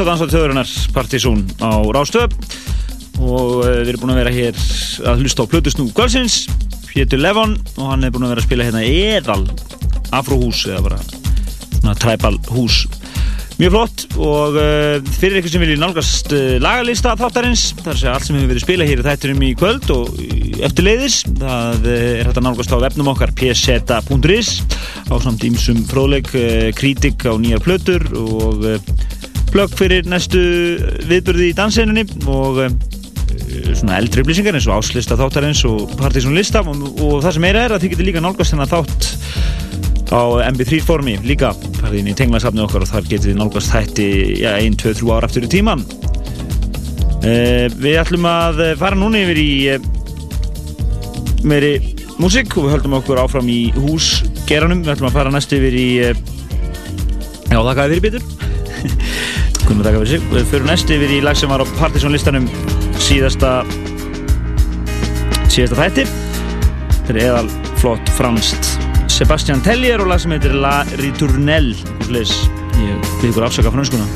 á 0.00 0.08
dansað 0.08 0.32
þjóðurinnar 0.32 0.70
Partizón 0.96 1.42
á 1.60 1.76
Rástöð 1.92 2.32
og 3.20 3.60
uh, 3.60 3.80
við 3.82 3.90
erum 3.92 4.04
búin 4.04 4.12
að 4.14 4.20
vera 4.22 4.32
hér 4.32 4.60
að 5.10 5.24
hlusta 5.24 5.44
á 5.44 5.50
Plutusnú 5.50 5.88
Kvölsins 5.92 6.46
Pétur 6.88 7.20
Levon 7.20 7.58
og 7.76 7.90
hann 7.90 8.06
er 8.06 8.14
búin 8.14 8.24
að 8.24 8.34
vera 8.34 8.42
að 8.42 8.48
spila 8.48 8.68
hérna 8.68 8.84
eðal 8.86 9.42
afróhús 10.16 10.64
eða 10.70 10.84
bara 10.88 11.00
svona 11.02 11.96
træpal 12.00 12.38
hús. 12.50 12.86
Mjög 13.60 13.74
flott 13.74 14.04
og 14.16 14.56
uh, 14.56 15.10
fyrir 15.20 15.42
ykkur 15.42 15.52
sem 15.52 15.64
vilji 15.66 15.76
nálgast 15.80 16.32
uh, 16.32 16.54
lagalista 16.64 17.12
þáttarins 17.20 17.66
þar 17.82 18.00
sé 18.00 18.08
allt 18.08 18.24
sem 18.24 18.38
hefur 18.38 18.54
verið 18.54 18.64
spilað 18.64 18.90
hér 18.90 19.02
í 19.02 19.06
þætturum 19.10 19.44
í 19.44 19.50
kvöld 19.60 19.92
og 19.92 20.22
eftir 20.64 20.86
leiðis 20.86 21.18
það 21.28 21.90
er 21.92 22.24
hægt 22.24 22.40
að 22.40 22.46
nálgast 22.46 22.72
á 22.72 22.84
vefnum 22.86 23.12
okkar 23.12 23.34
pseta.is 23.36 24.54
á 25.12 25.14
samt 25.20 25.44
ímsum 25.44 25.84
fróðleik, 25.92 26.32
uh, 26.32 26.70
kritik 26.78 27.28
á 27.28 27.36
nýjar 27.36 27.60
plötur 27.68 28.08
og 28.16 28.64
plögg 29.52 29.76
fyrir 29.78 30.08
næstu 30.08 30.40
viðbörði 31.10 31.50
í 31.50 31.56
dansinunni 31.58 32.04
og 32.30 32.62
uh, 32.64 32.70
svona 33.74 33.98
eldri 33.98 34.22
upplýsingar 34.24 34.56
eins 34.56 34.68
og 34.70 34.80
áslista 34.80 35.18
þáttarins 35.18 35.62
og 35.68 35.94
partysón 36.00 36.36
lista 36.36 36.62
og, 36.62 36.84
og 37.02 37.20
það 37.24 37.36
sem 37.36 37.44
meira 37.44 37.64
er 37.66 37.74
að 37.74 37.84
þið 37.84 37.94
getur 37.94 38.08
líka 38.10 38.22
nálgast 38.24 38.54
þennan 38.54 38.70
þátt 38.70 39.10
á 40.10 40.22
MP3 40.50 40.80
formi 40.82 41.16
líka. 41.22 41.52
Farið 41.78 42.00
inn 42.00 42.10
í 42.10 42.16
tenglasafni 42.18 42.64
okkar 42.64 42.84
og 42.84 42.90
þar 42.90 43.06
getið 43.06 43.30
þið 43.30 43.38
nálgast 43.38 43.74
þætti 43.74 44.08
ja, 44.42 44.56
1, 44.58 44.78
2, 44.82 44.94
3 45.00 45.14
ára 45.14 45.30
aftur 45.30 45.46
í 45.46 45.52
tíman 45.52 45.84
uh, 47.20 47.66
Við 47.80 48.00
ætlum 48.00 48.28
að 48.30 48.64
eh, 48.66 48.74
fara 48.80 48.98
núna 48.98 49.22
yfir 49.22 49.40
í 49.40 49.52
uh, 49.76 49.88
meiri 51.46 51.72
músík 52.20 52.52
og 52.58 52.66
við 52.66 52.76
höldum 52.76 52.98
okkur 53.00 53.22
áfram 53.22 53.48
í 53.48 53.62
húsgeranum 53.78 54.84
við 54.84 54.94
ætlum 54.96 55.10
að 55.10 55.18
fara 55.20 55.32
næst 55.34 55.54
yfir 55.56 55.78
í 55.78 55.88
uh, 56.10 56.14
já, 57.50 57.58
þakkaði 57.58 57.88
fyrir 57.94 58.06
bitur 58.10 58.39
Kunum 59.70 59.84
þakka 59.86 59.98
fyrir 60.00 60.10
sig. 60.10 60.22
Við 60.34 60.46
fyrir 60.50 60.64
næst 60.66 60.88
yfir 60.90 61.12
í 61.14 61.20
lag 61.22 61.36
sem 61.38 61.50
var 61.52 61.62
á 61.62 61.66
Partisan 61.78 62.10
listanum 62.10 62.48
síðasta 62.98 63.60
síðasta 65.46 65.78
þætti. 65.78 66.06
Þetta 67.06 67.14
er 67.14 67.20
eðal 67.28 67.52
flott 67.78 68.10
franskt 68.16 68.72
Sebastian 69.14 69.62
Tellier 69.62 70.02
og 70.02 70.10
lag 70.10 70.18
sem 70.22 70.34
heitir 70.34 70.58
La 70.58 70.80
Ritournelle. 70.98 71.78
Ég 72.10 72.34
byrði 72.42 73.30
ykkur 73.30 73.46
afsaka 73.46 73.70
franskuna 73.70 74.10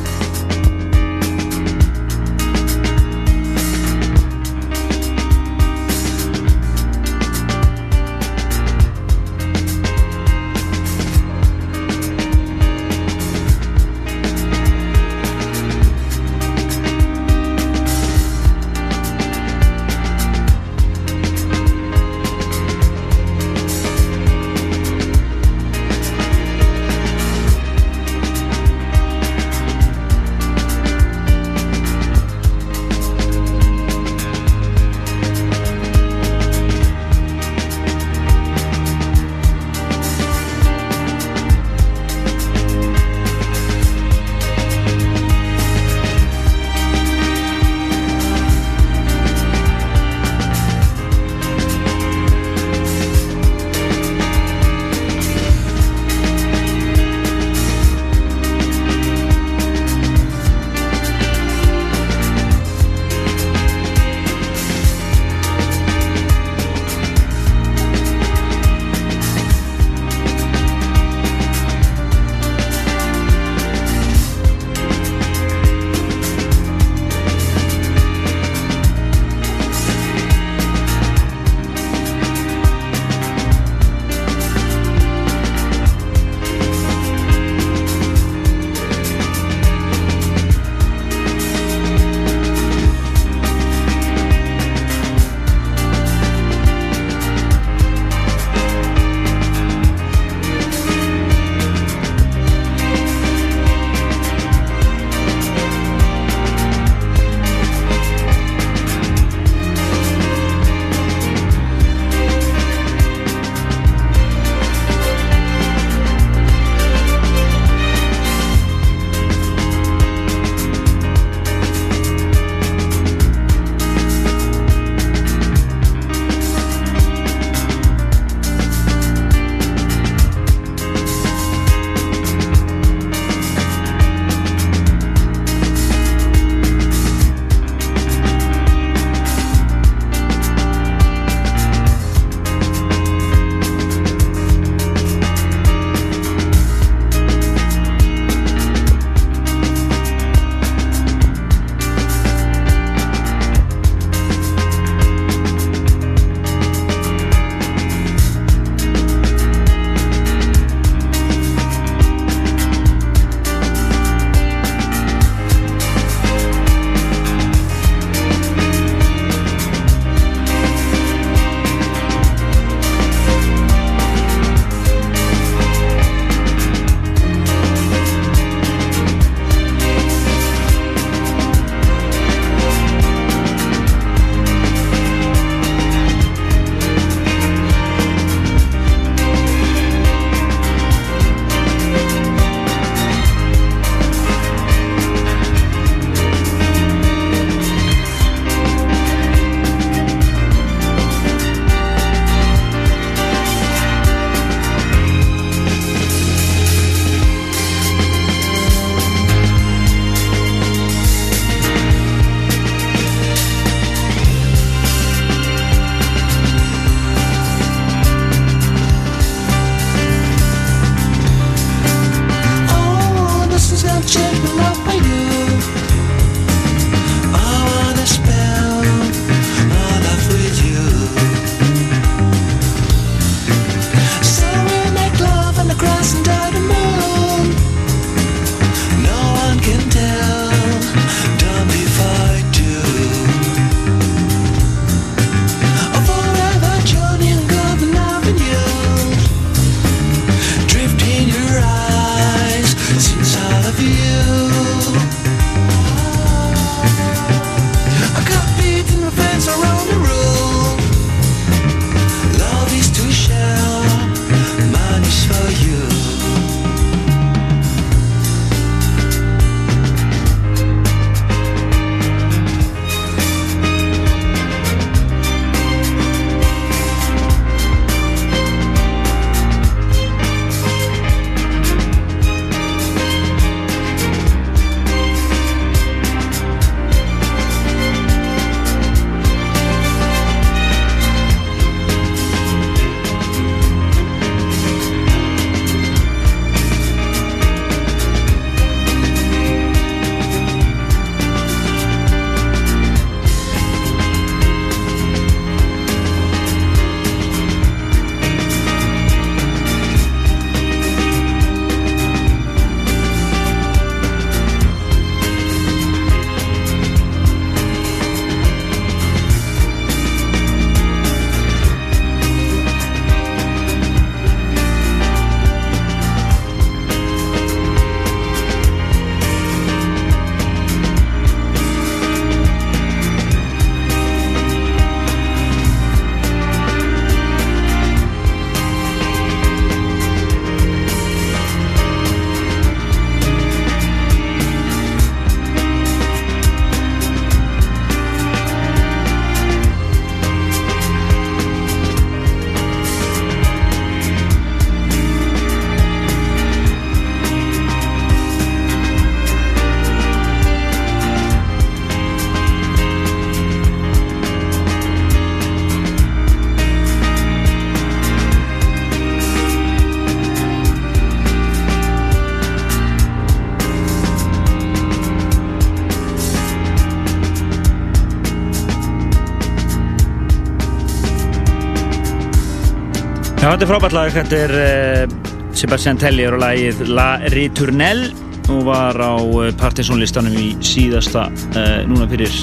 þetta 383.54 383.66
er 383.68 383.70
frábært 383.70 383.94
lag, 383.94 384.08
þetta 384.10 384.38
er 384.48 384.52
uh, 384.58 385.34
Sebastian 385.54 385.98
Tellier 386.02 386.34
og 386.34 386.40
lagið 386.42 386.80
La 386.90 387.20
Ritournelle. 387.30 388.08
Og 388.50 388.64
var 388.66 388.98
á 388.98 389.14
uh, 389.14 389.46
partysónlistanum 389.60 390.34
í 390.34 390.48
síðasta 390.58 391.28
uh, 391.30 391.78
núna 391.86 392.08
fyrir 392.10 392.34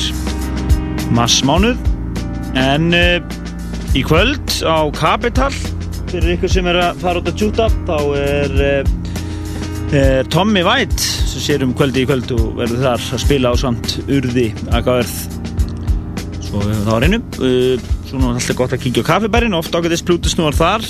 massmánuð 1.11 1.81
en 2.57 2.95
uh, 2.95 3.19
í 3.91 4.05
kvöld 4.07 4.55
á 4.63 4.87
Capital 4.95 5.51
fyrir 6.13 6.37
ykkur 6.37 6.53
sem 6.55 6.71
er 6.71 6.79
að 6.79 7.03
fara 7.03 7.19
út 7.19 7.29
að 7.29 7.37
tjúta 7.43 7.67
þá 7.85 7.97
er, 8.17 8.57
er 9.91 10.31
Tommy 10.31 10.63
White 10.63 10.99
sem 11.03 11.43
sér 11.43 11.67
um 11.67 11.75
kvöldi 11.75 12.05
í 12.05 12.09
kvöld 12.09 12.31
og 12.37 12.55
verður 12.63 12.85
þar 12.87 13.07
að 13.19 13.25
spila 13.27 13.51
á 13.51 13.55
samt 13.59 13.97
urði 14.07 14.51
að 14.71 14.87
gáðverð 14.87 15.17
svo 16.47 16.63
við 16.63 16.85
höfum 16.87 17.99
það 18.11 18.19
á 18.19 18.19
reynu 18.19 18.19
svo 18.19 18.19
nú 18.19 18.31
er 18.31 18.39
alltaf 18.39 18.57
gott 18.57 18.73
að 18.75 18.83
kíkja 18.83 19.03
á 19.07 19.09
kaffibærin 19.09 19.55
oft 19.55 19.75
ágætist 19.75 20.05
plútusnúar 20.05 20.55
þar 20.55 20.83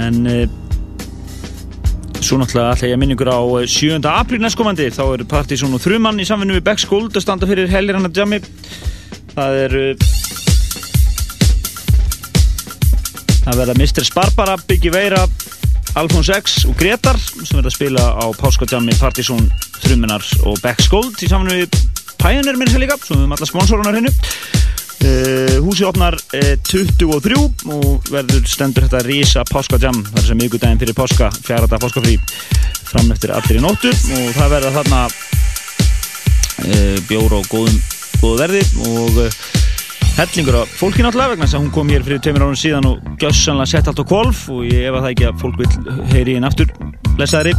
en 0.00 0.26
uh, 0.26 0.46
svo 2.22 2.38
náttúrulega 2.40 2.72
ætla 2.72 2.88
ég 2.88 2.96
að 2.96 3.00
minna 3.02 3.16
ykkur 3.16 3.28
á 3.32 3.40
uh, 3.40 3.66
7. 3.68 4.00
apríl 4.08 4.40
næstkomandi 4.40 4.88
þá 4.94 5.04
er 5.12 5.24
Partizón 5.28 5.74
og 5.76 5.82
Þrumann 5.82 6.20
í 6.22 6.26
samfinnu 6.28 6.56
við 6.56 6.64
Beck 6.64 6.80
Skuld 6.80 7.16
að 7.16 7.26
standa 7.26 7.48
fyrir 7.50 7.68
helgir 7.68 7.98
hann 7.98 8.08
að 8.08 8.22
jammi 8.22 8.40
það 9.34 9.58
er 9.66 9.76
það 13.42 13.58
verða 13.58 13.76
Mr. 13.76 14.06
Sparbara, 14.06 14.56
Biggie 14.68 14.92
Veira 14.94 15.26
Alfons 15.98 16.30
X 16.32 16.62
og 16.70 16.76
Gretar 16.80 17.18
sem 17.20 17.58
verða 17.58 17.68
að 17.68 17.76
spila 17.76 18.06
á 18.16 18.26
Páskadjammi 18.38 18.96
Partizón 18.96 19.50
Þruminnar 19.82 20.24
og 20.48 20.56
Beck 20.64 20.80
Skuld 20.80 21.20
í 21.20 21.28
samfinnu 21.28 21.64
við 21.66 21.80
Pioneer 22.22 22.56
minn 22.56 22.70
sér 22.70 22.84
líka, 22.84 22.96
svo 23.02 23.16
við 23.16 23.24
höfum 23.24 23.34
alla 23.34 23.48
sponsorunar 23.50 23.96
hennu 23.98 24.12
uh, 25.06 25.56
Húsi 25.64 25.86
opnar 25.88 26.16
uh, 26.16 26.52
23 26.68 27.38
og 27.72 28.10
verður 28.10 28.46
stendur 28.48 28.86
þetta 28.86 29.02
Rísa 29.06 29.44
Páskadjam 29.50 30.02
það 30.08 30.20
er 30.22 30.28
sem 30.28 30.40
miðgudaginn 30.40 30.82
fyrir 30.82 30.98
Páska, 30.98 31.30
fjara 31.42 31.70
dag 31.70 31.82
Páskafrí 31.82 32.18
fram 32.88 33.10
eftir 33.14 33.34
allir 33.36 33.60
í 33.60 33.64
nóttu 33.64 33.92
og 33.92 34.30
það 34.36 34.54
verða 34.56 34.74
þarna 34.78 35.02
uh, 36.66 36.96
bjóra 37.08 37.40
og 37.42 37.50
góðum 37.50 37.82
góðu 38.22 38.38
verði 38.44 38.62
og 38.86 39.20
hellingur 40.16 40.58
af 40.60 40.72
fólki 40.76 41.02
náttúrulega 41.02 41.32
vegna 41.32 41.46
þess 41.46 41.56
að 41.56 41.62
hún 41.64 41.72
kom 41.74 41.90
hér 41.92 42.04
fyrir 42.04 42.20
tveimur 42.22 42.44
árum 42.44 42.58
síðan 42.58 42.88
og 42.90 43.12
gjössanlega 43.22 43.70
sett 43.70 43.88
allt 43.88 44.02
á 44.02 44.10
kvolf 44.10 44.44
og 44.52 44.66
ég 44.68 44.90
ef 44.90 44.98
að 44.98 45.06
það 45.06 45.12
ekki 45.14 45.28
að 45.30 45.40
fólk 45.40 45.56
vil 45.62 45.70
heyri 46.12 46.36
inn 46.36 46.46
aftur 46.46 46.68
lesaðri. 47.18 47.54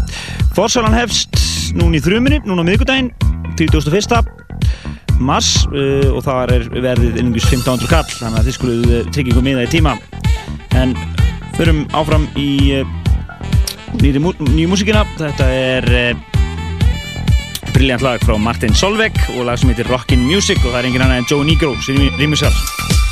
Fórsalan 0.54 0.96
hefst 0.96 1.40
núna 1.78 1.98
í 1.98 2.04
þruminni, 2.04 2.44
núna 2.46 2.62
á 2.62 2.70
miðgudaginn 2.70 3.10
21. 3.58 4.22
mars 5.20 5.64
uh, 5.70 6.10
og 6.14 6.24
það 6.26 6.54
er 6.56 6.68
verðið 6.74 7.20
inningis 7.22 7.48
1500 7.50 7.92
kall 7.92 8.10
þannig 8.10 8.40
að 8.40 8.50
þið 8.50 8.58
skuluð 8.58 8.86
uh, 8.90 9.02
tryggja 9.10 9.34
ykkur 9.34 9.46
miða 9.46 9.66
í 9.66 9.72
tíma. 9.72 9.96
En 10.80 10.96
förum 11.58 11.84
áfram 11.98 12.28
í 12.40 12.50
uh, 12.80 12.96
nýri 14.02 14.22
mú 14.24 14.34
nýju 14.42 14.72
músikina 14.72 15.06
þetta 15.20 15.50
er 15.54 15.90
briljant 17.74 18.06
lag 18.06 18.22
frá 18.26 18.38
Martin 18.38 18.74
Solveig 18.78 19.18
og 19.36 19.48
lag 19.50 19.60
sem 19.60 19.72
heitir 19.74 19.90
Rockin' 19.90 20.26
Music 20.26 20.62
og 20.64 20.72
það 20.72 20.82
er 20.84 20.90
engin 20.92 21.06
annað 21.08 21.24
en 21.24 21.30
Joe 21.30 21.48
Negro 21.48 21.74
sem 21.86 22.02
rýmisar 22.18 22.54
Wanna 22.54 23.03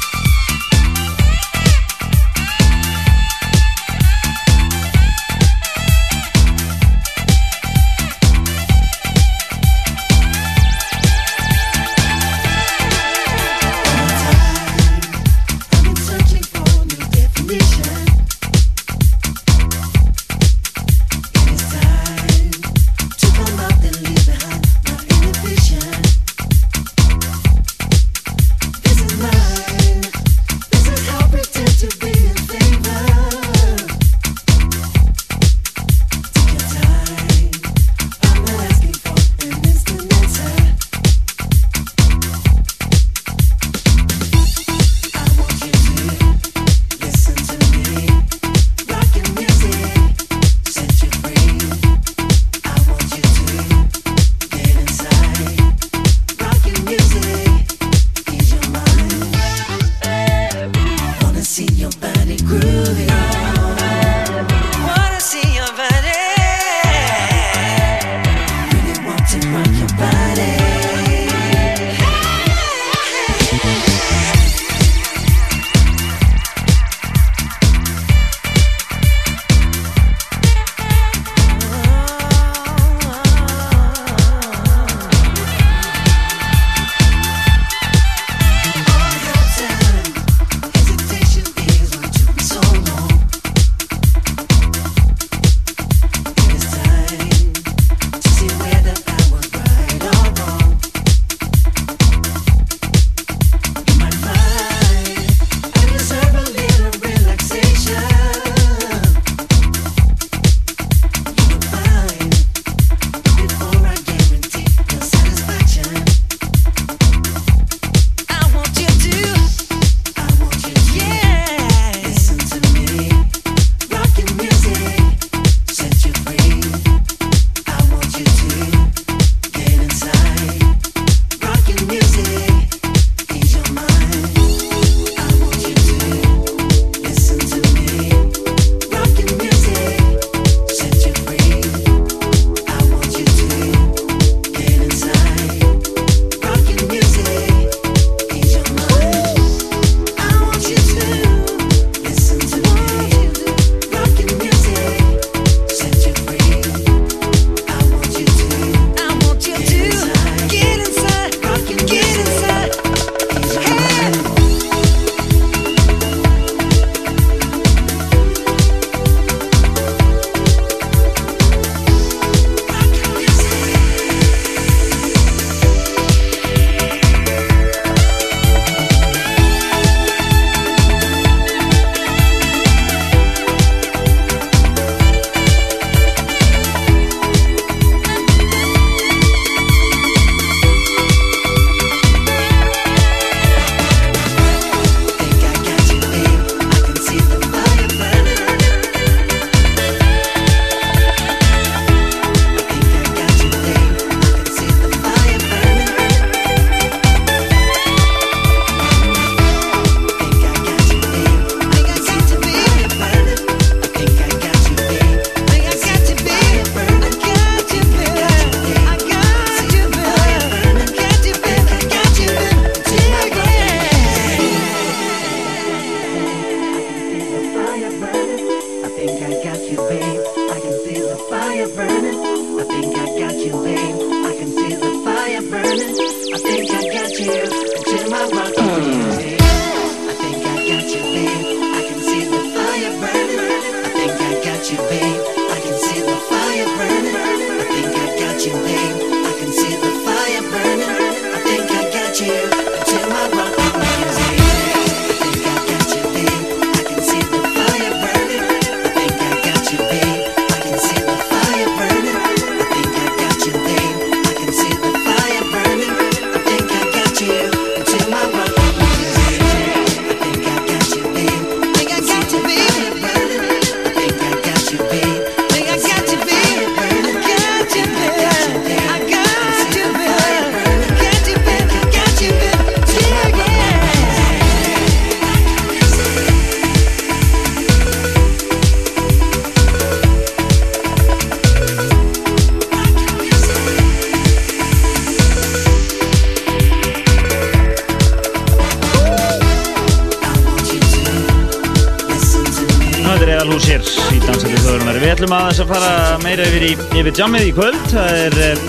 yfir 307.11 307.25
jammið 307.25 307.47
í 307.49 307.51
kvöld. 307.55 307.81
Það 307.91 308.17
er 308.21 308.35
uh, 308.45 308.61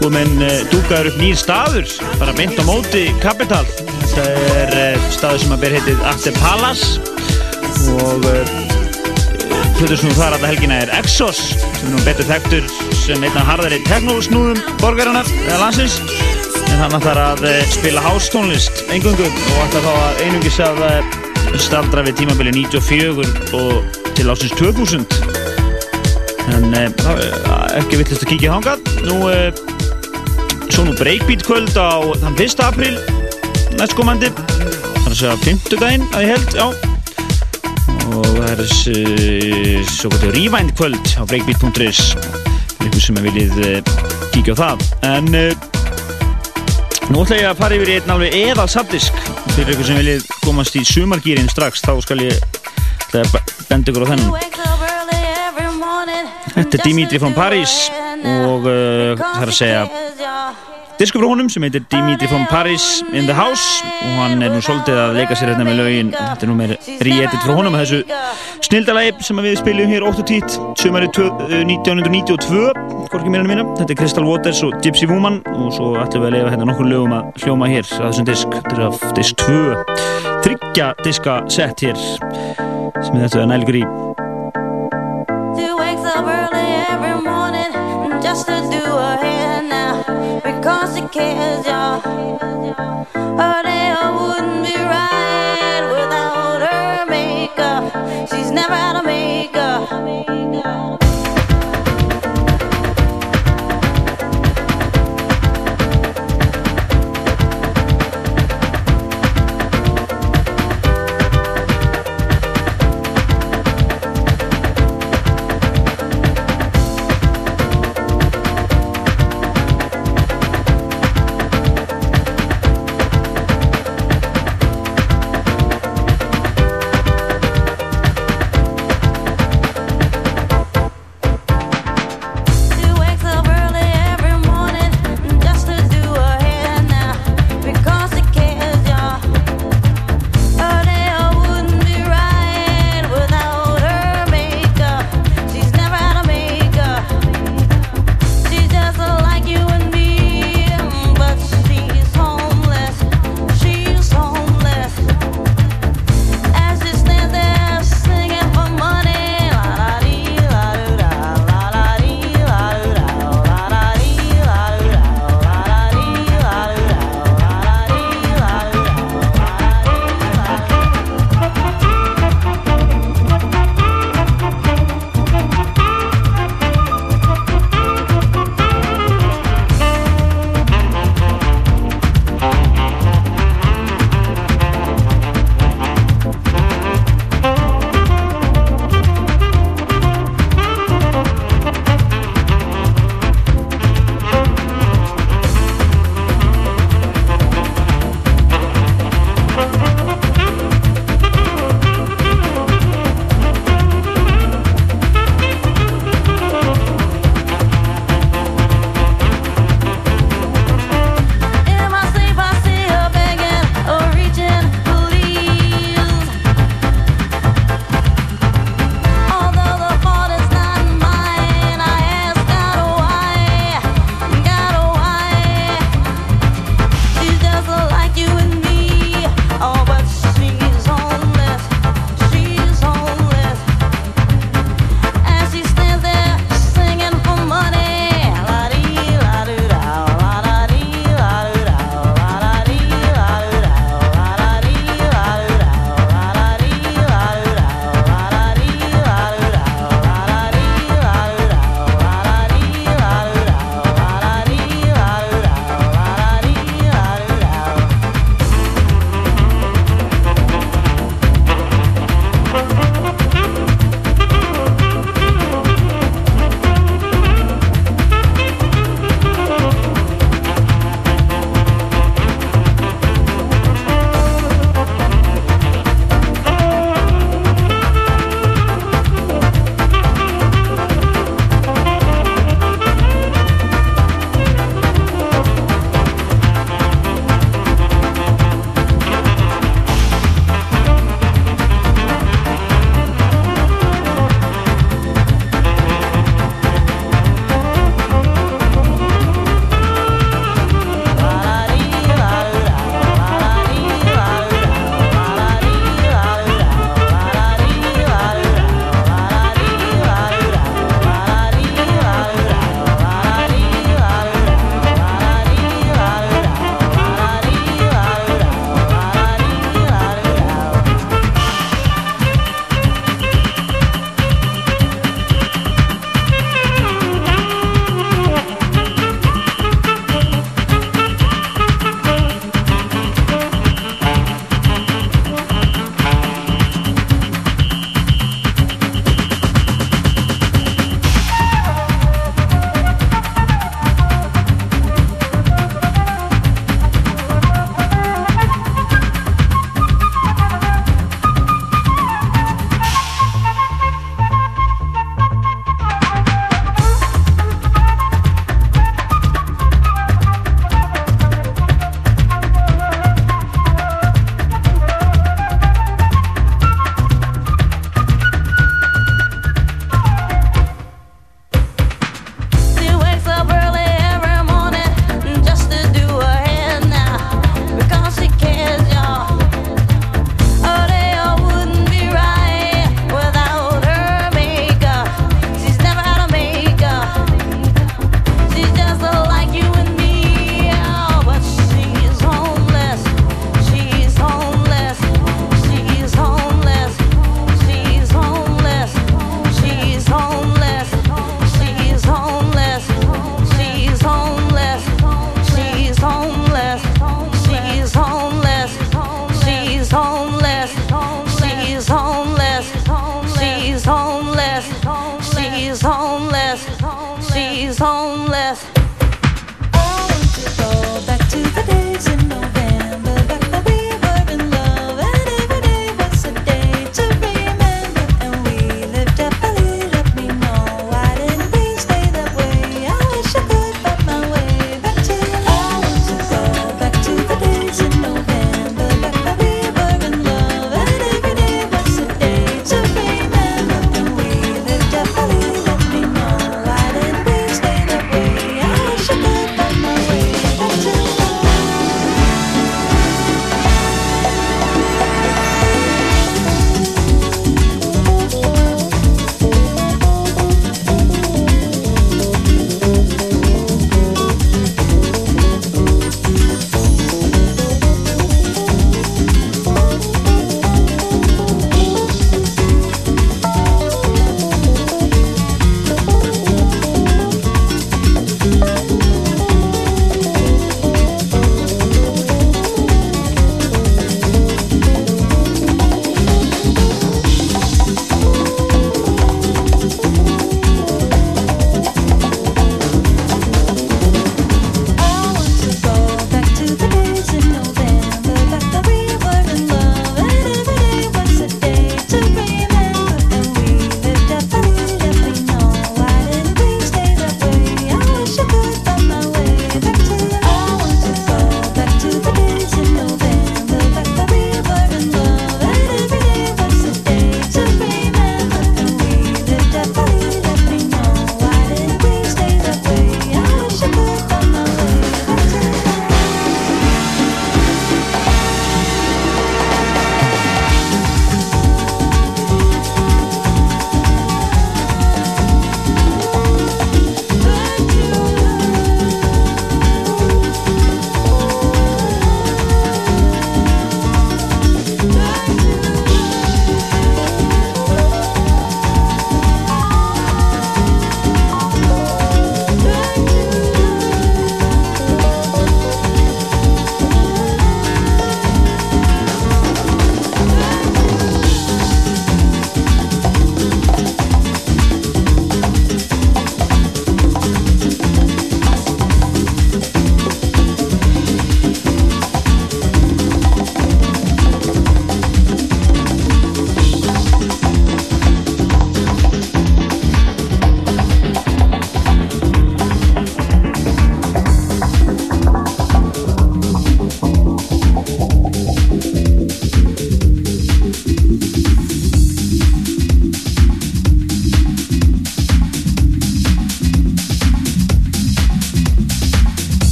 komin 0.00 0.32
uh, 0.42 0.52
dúkaður 0.68 1.08
upp 1.10 1.18
nýr 1.20 1.36
staður, 1.38 1.92
bara 2.20 2.34
beint 2.36 2.58
á 2.60 2.64
móti 2.66 3.04
Capital. 3.22 3.64
Það 4.12 4.28
er 4.60 4.74
uh, 4.76 5.06
staður 5.14 5.40
sem 5.40 5.54
að 5.54 5.62
ber 5.64 5.76
heitið 5.78 6.02
After 6.10 6.36
Palace 6.42 7.00
og 7.94 8.26
hlutur 9.78 9.96
sem 9.98 10.10
þú 10.10 10.16
þar 10.18 10.36
alltaf 10.36 10.48
helgina 10.48 10.76
er 10.84 10.92
Exos 10.98 11.40
sem 11.54 11.88
er 11.88 11.92
nú 11.92 12.02
betur 12.06 12.28
þekktur 12.28 12.68
sem 13.00 13.24
einna 13.26 13.42
harðari 13.44 13.80
teknósnúðum 13.88 14.60
borgarinnar 14.80 15.28
eða 15.44 15.58
landsins 15.64 15.98
en 16.70 16.80
hann 16.80 16.96
ætlar 16.96 17.20
að 17.20 17.44
eh, 17.50 17.60
spila 17.74 18.04
hástónlist 18.06 18.84
engungu 18.94 19.26
og 19.26 19.60
ætlar 19.66 19.84
þá 19.84 19.92
að 19.92 20.24
einungis 20.24 20.60
að 20.64 20.82
eh, 20.88 21.14
staldra 21.66 22.06
við 22.06 22.22
tímabili 22.22 22.54
94 22.62 23.28
og 23.60 24.02
til 24.14 24.30
ásins 24.30 24.56
2000 24.62 25.23
en 26.52 26.74
eh, 26.74 26.88
er 26.88 27.76
ekki 27.80 28.00
villist 28.00 28.24
að 28.24 28.30
kíkja 28.32 28.56
þangað. 28.56 28.88
Nú 29.08 29.18
eh, 29.32 29.50
svo 30.68 30.86
nú 30.86 30.94
breakbeat 30.98 31.44
kvöld 31.46 31.76
á 31.78 32.02
þann 32.22 32.36
1. 32.36 32.64
apríl 32.66 32.96
næstkomandi. 33.78 34.30
Það 34.34 35.04
er 35.04 35.12
að 35.12 35.20
segja 35.20 35.36
50 35.44 35.82
daginn 35.82 36.08
að 36.12 36.26
ég 36.26 36.34
held, 36.34 36.50
já. 36.58 36.66
Og 38.14 38.26
það 38.36 38.50
er 38.52 38.64
svo 39.90 40.10
gott 40.12 40.26
rewind 40.36 40.74
kvöld 40.78 41.14
á 41.16 41.22
breakbeat.is 41.30 42.02
ykkur 42.84 43.00
sem 43.00 43.22
viljið 43.24 43.54
uh, 43.64 43.94
kíkja 44.34 44.54
á 44.54 44.60
það. 44.60 44.84
En 45.08 45.30
nú 47.10 47.22
ætla 47.24 47.40
ég 47.40 47.48
að 47.48 47.62
fara 47.62 47.78
yfir 47.78 47.92
í 47.92 47.96
einn 47.98 48.14
alveg 48.14 48.36
eðal 48.42 48.68
sabdisk 48.70 49.24
fyrir 49.54 49.74
ykkur 49.74 49.88
sem 49.88 50.00
viljið 50.02 50.28
komast 50.44 50.76
í 50.78 50.84
sumargýrin 50.88 51.50
strax 51.52 51.84
þá 51.84 51.94
skal 52.04 52.20
ég 52.24 52.36
benda 53.68 53.92
ykkur 53.92 54.06
á 54.08 54.10
þennan 54.14 54.53
Þetta 56.54 56.78
er 56.78 56.84
Dimitri 56.86 57.18
from 57.18 57.34
Paris 57.34 57.74
og 58.24 58.68
uh, 58.68 59.18
það 59.18 59.42
er 59.42 59.50
að 59.50 59.58
segja 59.58 59.82
disku 60.98 61.18
frá 61.18 61.26
honum 61.26 61.48
sem 61.50 61.64
heitir 61.66 61.82
Dimitri 61.90 62.28
from 62.30 62.44
Paris 62.46 63.02
in 63.12 63.26
the 63.26 63.34
House 63.34 63.82
og 63.82 64.20
hann 64.20 64.42
er 64.44 64.52
nú 64.54 64.60
svolítið 64.62 65.00
að 65.00 65.16
leika 65.18 65.36
sér 65.38 65.50
hérna 65.52 65.66
með 65.66 65.80
lögin. 65.80 66.12
Þetta 66.14 66.46
er 66.46 66.50
nú 66.50 66.56
meir 66.58 66.74
re-edit 67.02 67.42
frá 67.42 67.56
honum 67.58 67.74
þessu 67.78 68.02
snildalagi 68.68 69.26
sem 69.26 69.42
við 69.42 69.58
spiljum 69.60 69.90
hér 69.90 70.06
8 70.06 70.26
tít 70.30 70.56
sumari 70.80 71.10
1992 71.10 72.62
hvorki 73.10 73.32
mér 73.32 73.42
en 73.42 73.50
minna, 73.50 73.66
þetta 73.78 73.90
er 73.96 74.00
Crystal 74.00 74.26
Waters 74.28 74.62
og 74.66 74.78
Gypsy 74.84 75.10
Woman 75.10 75.42
og 75.54 75.74
svo 75.74 75.92
ætlum 76.02 76.24
við 76.24 76.30
að 76.30 76.38
leifa 76.38 76.54
hérna 76.54 76.70
nokkur 76.70 76.90
lögum 76.90 77.18
að 77.18 77.44
hljóma 77.44 77.70
hér 77.74 77.84
að 77.98 78.08
þessum 78.08 78.30
disk, 78.30 78.56
þetta 78.60 78.88
er 78.88 79.14
disk 79.18 79.44
2 79.44 80.40
tryggja 80.46 80.94
diska 81.04 81.38
sett 81.50 81.86
hér 81.86 81.98
sem 81.98 83.18
þetta 83.18 83.44
er 83.44 83.50
nælgur 83.50 83.82
í 83.82 83.86
kids, 91.14 91.64
y'all. 91.68 92.83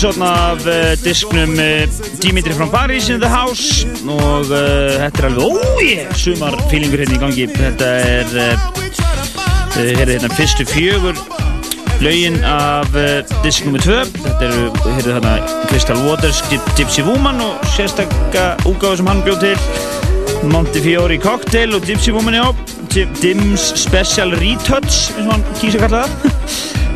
Er 0.00 0.12
sínusotna 0.12 0.28
af 0.50 0.66
uh, 0.66 1.04
disknum 1.04 1.50
uh, 1.50 2.20
Dimitri 2.22 2.52
from 2.52 2.70
Paris 2.70 3.08
in 3.08 3.20
the 3.20 3.28
House 3.28 3.86
og 4.08 4.40
uh, 4.48 4.96
þetta 4.96 5.20
er 5.20 5.26
alveg, 5.28 5.44
oh 5.44 5.82
yeah, 5.84 6.14
sumar 6.16 6.54
fílingur 6.70 7.02
hérna 7.02 7.18
í 7.18 7.20
gangi. 7.20 7.44
Þetta 7.52 7.90
er, 8.00 8.32
uh, 8.32 8.54
hérna, 9.76 10.14
hérna 10.14 10.30
fyrstu 10.38 10.64
fjögur 10.70 11.20
lögin 12.00 12.38
af 12.48 12.88
uh, 12.96 13.20
disk 13.44 13.66
nr. 13.68 13.82
2. 13.84 13.98
Þetta 14.24 14.48
eru, 14.48 14.70
hérna 14.86 15.18
hérna 15.18 15.34
Crystal 15.68 16.00
Waters, 16.06 16.40
Gyp- 16.48 16.72
Gypsy 16.80 17.04
Woman 17.04 17.42
og 17.44 17.60
sérstakka 17.76 18.54
úgáðu 18.70 19.02
sem 19.02 19.10
hann 19.12 19.20
bjóð 19.26 19.44
til 19.44 20.48
Montefiore 20.48 21.20
Cocktail 21.20 21.76
og 21.76 21.84
Gypsy 21.84 22.14
Woman, 22.16 22.40
já. 22.40 22.48
Dim- 22.94 23.12
Dims 23.20 23.68
Special 23.84 24.32
Retouch, 24.40 25.10
eins 25.18 25.26
og 25.28 25.34
hann 25.36 25.44
kýsa 25.60 25.76
að 25.76 25.88
kalla 25.88 26.06
það. 26.06 26.16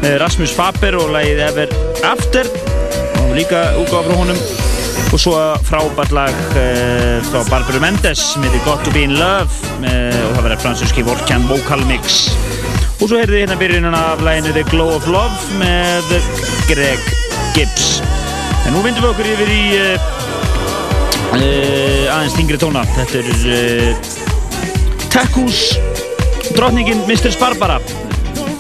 Eh, 0.05 0.19
Rasmus 0.21 0.51
Faber 0.53 0.99
og 1.01 1.15
lagið 1.15 1.39
Ever 1.47 1.71
After 2.05 2.45
og 3.35 3.41
líka 3.41 3.75
útgáfa 3.83 4.07
frá 4.07 4.15
honum. 4.15 4.39
Og 5.11 5.19
svo 5.19 5.35
frábært 5.67 6.13
lag 6.15 6.35
uh, 6.55 7.19
frá 7.27 7.41
Barbara 7.51 7.81
Mendes 7.83 8.37
heitir 8.39 8.63
Got 8.63 8.85
to 8.87 8.93
be 8.95 9.03
in 9.03 9.17
Love 9.19 9.51
með, 9.83 10.15
og 10.29 10.37
það 10.37 10.45
verður 10.47 10.63
fransuski 10.63 11.03
Volcan 11.03 11.47
Vocal 11.51 11.83
Mix. 11.89 12.29
Og 13.01 13.09
svo 13.09 13.19
heyrði 13.19 13.43
hérna 13.43 13.57
byrjunin 13.59 13.97
af 13.99 14.23
laginu 14.23 14.55
The 14.55 14.63
Glow 14.71 14.95
of 14.95 15.09
Love 15.11 15.59
með 15.59 16.15
Greg 16.71 17.03
Gibbs. 17.57 17.99
En 18.69 18.77
nú 18.77 18.85
vindum 18.87 19.03
við 19.03 19.11
okkur 19.11 19.33
yfir 19.35 19.51
í 19.51 19.61
uh, 19.83 20.09
uh, 21.35 22.15
aðeins 22.15 22.39
þingri 22.39 22.63
tóna. 22.63 22.87
Þetta 22.95 23.19
er 23.19 23.29
uh, 23.35 24.15
Tekkus 25.11 25.67
drottningin 26.55 27.03
Mr. 27.11 27.35
Sparbara 27.35 27.83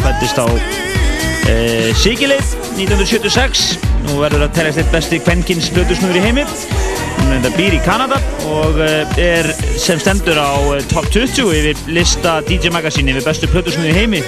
fættist 0.02 0.38
á 0.42 0.46
uh, 0.50 1.90
Sigileif 1.94 2.56
1976 2.74 3.83
nú 4.04 4.18
verður 4.20 4.46
að 4.46 4.54
teljast 4.58 4.80
eitt 4.82 4.92
besti 4.92 5.20
kvenkins 5.22 5.70
blötusnúður 5.74 6.18
í 6.20 6.24
heimi 6.24 6.44
hún 6.44 7.32
þetta 7.32 7.52
býr 7.56 7.76
í 7.76 7.80
Kanada 7.84 8.18
og 8.50 8.78
uh, 8.82 9.16
er 9.20 9.48
sem 9.80 10.00
stendur 10.02 10.38
á 10.38 10.52
uh, 10.60 10.78
top 10.90 11.08
20 11.14 11.50
yfir 11.56 11.80
lista 11.94 12.36
DJ 12.44 12.72
Magazine 12.74 13.14
yfir 13.14 13.26
bestu 13.28 13.50
blötusnúður 13.52 13.94
í 13.94 13.96
heimi 13.96 14.22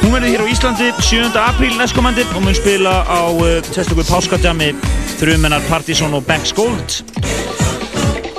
hún 0.00 0.14
verður 0.14 0.32
hér 0.32 0.44
á 0.44 0.52
Íslandi 0.54 0.90
7. 1.04 1.30
apríl 1.42 1.76
næstkomandi 1.76 2.24
og 2.32 2.44
mun 2.46 2.56
spila 2.56 3.00
á 3.04 3.20
uh, 3.28 3.60
sérstöku 3.70 4.06
páskadjami 4.08 4.72
þrjumennar 5.20 5.64
Partizón 5.68 6.16
og 6.16 6.24
Banks 6.28 6.54
Gold 6.56 7.00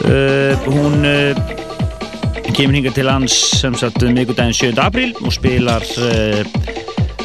uh, 0.07 0.53
hún 0.65 1.05
uh, 1.05 1.33
kemur 2.51 2.75
hingað 2.75 2.97
til 2.99 3.09
hans 3.11 3.37
sem 3.61 3.77
sagt 3.79 4.01
miðgudaginn 4.03 4.57
7. 4.57 4.73
apríl 4.81 5.13
og 5.21 5.33
spilar 5.35 5.85
uh, 6.01 6.70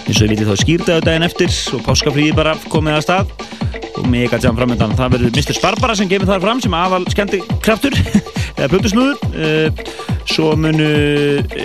eins 0.06 0.20
og 0.20 0.26
við 0.26 0.32
vitið 0.36 0.50
þá 0.50 0.62
skýrdaðu 0.62 1.04
daginn 1.06 1.26
eftir 1.26 1.54
og 1.74 1.82
páskafríði 1.86 2.34
bara 2.36 2.54
komið 2.70 2.96
að 2.98 3.04
stað. 3.06 3.32
Og 3.96 4.06
mega 4.12 4.38
jam 4.42 4.58
framöndan. 4.58 4.94
Það 4.98 5.14
verður 5.16 5.32
Mr. 5.32 5.56
Sparbara 5.56 5.96
sem 5.98 6.10
kemur 6.10 6.28
þar 6.30 6.42
fram 6.44 6.60
sem 6.62 6.76
aðal 6.76 7.02
skendi 7.10 7.40
kraftur 7.64 7.96
eða 8.58 8.68
plötusnúður 8.72 9.16
uh, 9.32 9.94
svo 10.30 10.52
munu 10.58 10.88